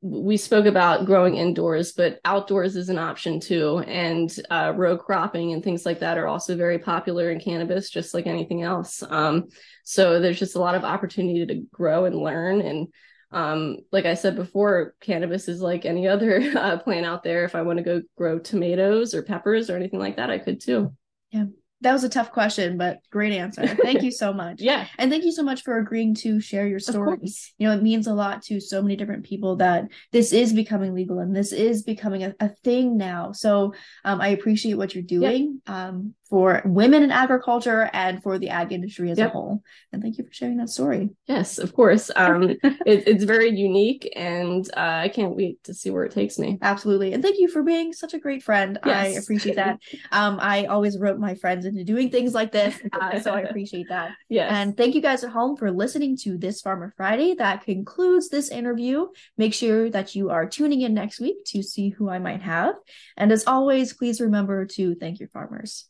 we 0.02 0.36
spoke 0.36 0.65
about 0.65 1.06
growing 1.06 1.38
indoors, 1.38 1.93
but 1.93 2.19
outdoors 2.26 2.76
is 2.76 2.89
an 2.89 2.99
option 2.99 3.39
too. 3.39 3.80
And 3.88 4.34
uh, 4.49 4.73
row 4.76 4.97
cropping 4.97 5.54
and 5.54 5.63
things 5.63 5.86
like 5.86 5.99
that 5.99 6.17
are 6.17 6.28
also 6.28 6.58
very 6.58 6.78
popular 6.78 7.32
in 7.32 7.39
cannabis, 7.39 7.89
just 7.89 8.13
like 8.13 8.28
anything 8.28 8.63
else. 8.63 9.02
Um, 9.10 9.47
so 9.86 10.19
there's 10.19 10.39
just 10.39 10.56
a 10.56 10.60
lot 10.60 10.76
of 10.76 10.84
opportunity 10.84 11.45
to 11.45 11.65
grow 11.71 12.04
and 12.04 12.17
learn. 12.17 12.60
And 12.60 12.88
um, 13.32 13.78
like 13.93 14.06
I 14.06 14.15
said 14.15 14.36
before, 14.36 14.93
cannabis 14.99 15.47
is 15.47 15.62
like 15.62 15.86
any 15.86 16.06
other 16.08 16.52
uh, 16.56 16.78
plant 16.80 17.06
out 17.06 17.23
there. 17.23 17.45
If 17.45 17.56
I 17.56 17.62
want 17.62 17.78
to 17.78 17.84
go 17.84 18.02
grow 18.17 18.39
tomatoes 18.39 19.15
or 19.15 19.23
peppers 19.23 19.69
or 19.69 19.78
anything 19.78 19.99
like 19.99 20.17
that, 20.17 20.30
I 20.30 20.38
could 20.38 20.60
too. 20.60 20.93
Yeah. 21.32 21.45
That 21.84 21.93
was 21.93 22.04
a 22.04 22.10
tough 22.10 22.32
question, 22.32 22.78
but 22.78 23.00
great 23.12 23.34
answer. 23.34 23.67
Thank 23.67 24.02
you 24.02 24.12
so 24.12 24.34
much. 24.34 24.62
yeah. 24.62 24.88
And 24.98 25.12
thank 25.12 25.26
you 25.26 25.32
so 25.32 25.43
much 25.43 25.63
for 25.63 25.78
agreeing 25.78 26.15
to 26.15 26.39
share 26.39 26.65
your 26.65 26.80
stories. 26.80 27.54
You 27.58 27.67
know, 27.67 27.76
it 27.76 27.84
means 27.84 28.08
a 28.08 28.13
lot 28.13 28.41
to 28.43 28.60
so 28.60 28.82
many 28.82 28.96
different 28.96 29.26
people 29.26 29.58
that 29.58 29.89
this 30.12 30.34
is 30.34 30.54
becoming 30.54 30.93
legal 30.93 31.19
and 31.19 31.36
this 31.36 31.52
is 31.52 31.84
becoming 31.84 32.24
a, 32.24 32.34
a 32.39 32.50
thing 32.63 32.98
now. 32.98 33.34
So 33.34 33.74
um, 34.06 34.22
I 34.22 34.30
appreciate 34.30 34.76
what 34.76 34.96
you're 34.96 35.04
doing 35.04 35.62
yep. 35.67 35.76
um, 35.76 36.13
for 36.30 36.62
women 36.65 37.04
in 37.04 37.12
agriculture 37.12 37.89
and 37.93 38.24
for 38.24 38.39
the 38.39 38.50
ag 38.50 38.72
industry 38.72 39.12
as 39.12 39.17
yep. 39.17 39.30
a 39.30 39.32
whole. 39.32 39.62
And 39.91 40.02
thank 40.02 40.17
you 40.17 40.24
for 40.24 40.34
sharing 40.34 40.58
that 40.58 40.69
story. 40.69 41.10
Yes, 41.28 41.58
of 41.58 41.74
course. 41.74 42.10
Um, 42.15 42.43
it, 42.63 43.08
it's 43.08 43.24
very 43.26 43.50
unique 43.50 44.12
and 44.15 44.67
uh, 44.76 44.80
I 45.04 45.10
can't 45.10 45.36
wait 45.36 45.63
to 45.65 45.74
see 45.74 45.89
where 45.89 46.06
it 46.06 46.13
takes 46.13 46.39
me. 46.39 46.58
Absolutely. 46.62 47.13
And 47.13 47.22
thank 47.22 47.39
you 47.39 47.50
for 47.50 47.62
being 47.62 47.91
such 47.93 48.13
a 48.13 48.19
great 48.19 48.41
friend. 48.41 48.80
Yes. 48.86 48.96
I 48.96 49.19
appreciate 49.19 49.58
that. 49.58 49.80
Um, 50.12 50.38
I 50.39 50.65
always 50.65 51.00
wrote 51.00 51.17
my 51.17 51.34
friends 51.36 51.65
into 51.74 51.84
doing 51.84 52.10
things 52.10 52.34
like 52.34 52.52
this. 52.52 52.80
Uh, 52.94 53.20
so 53.20 53.34
I 53.34 53.42
appreciate 53.42 53.88
that. 53.90 54.12
Yes. 54.30 54.52
And 54.52 54.78
thank 54.78 54.94
you 54.94 55.02
guys 55.02 55.24
at 55.24 55.32
home 55.32 55.58
for 55.58 55.72
listening 55.72 56.16
to 56.18 56.38
this 56.38 56.62
Farmer 56.62 56.94
Friday. 56.96 57.34
That 57.34 57.64
concludes 57.66 58.30
this 58.30 58.50
interview. 58.50 59.08
Make 59.36 59.54
sure 59.54 59.90
that 59.90 60.16
you 60.16 60.30
are 60.30 60.48
tuning 60.48 60.82
in 60.82 60.94
next 60.94 61.20
week 61.20 61.44
to 61.48 61.64
see 61.64 61.90
who 61.90 62.10
I 62.10 62.20
might 62.20 62.42
have. 62.44 62.76
And 63.18 63.32
as 63.32 63.46
always, 63.48 63.94
please 63.94 64.22
remember 64.22 64.66
to 64.66 64.96
thank 64.96 65.20
your 65.20 65.30
farmers. 65.30 65.90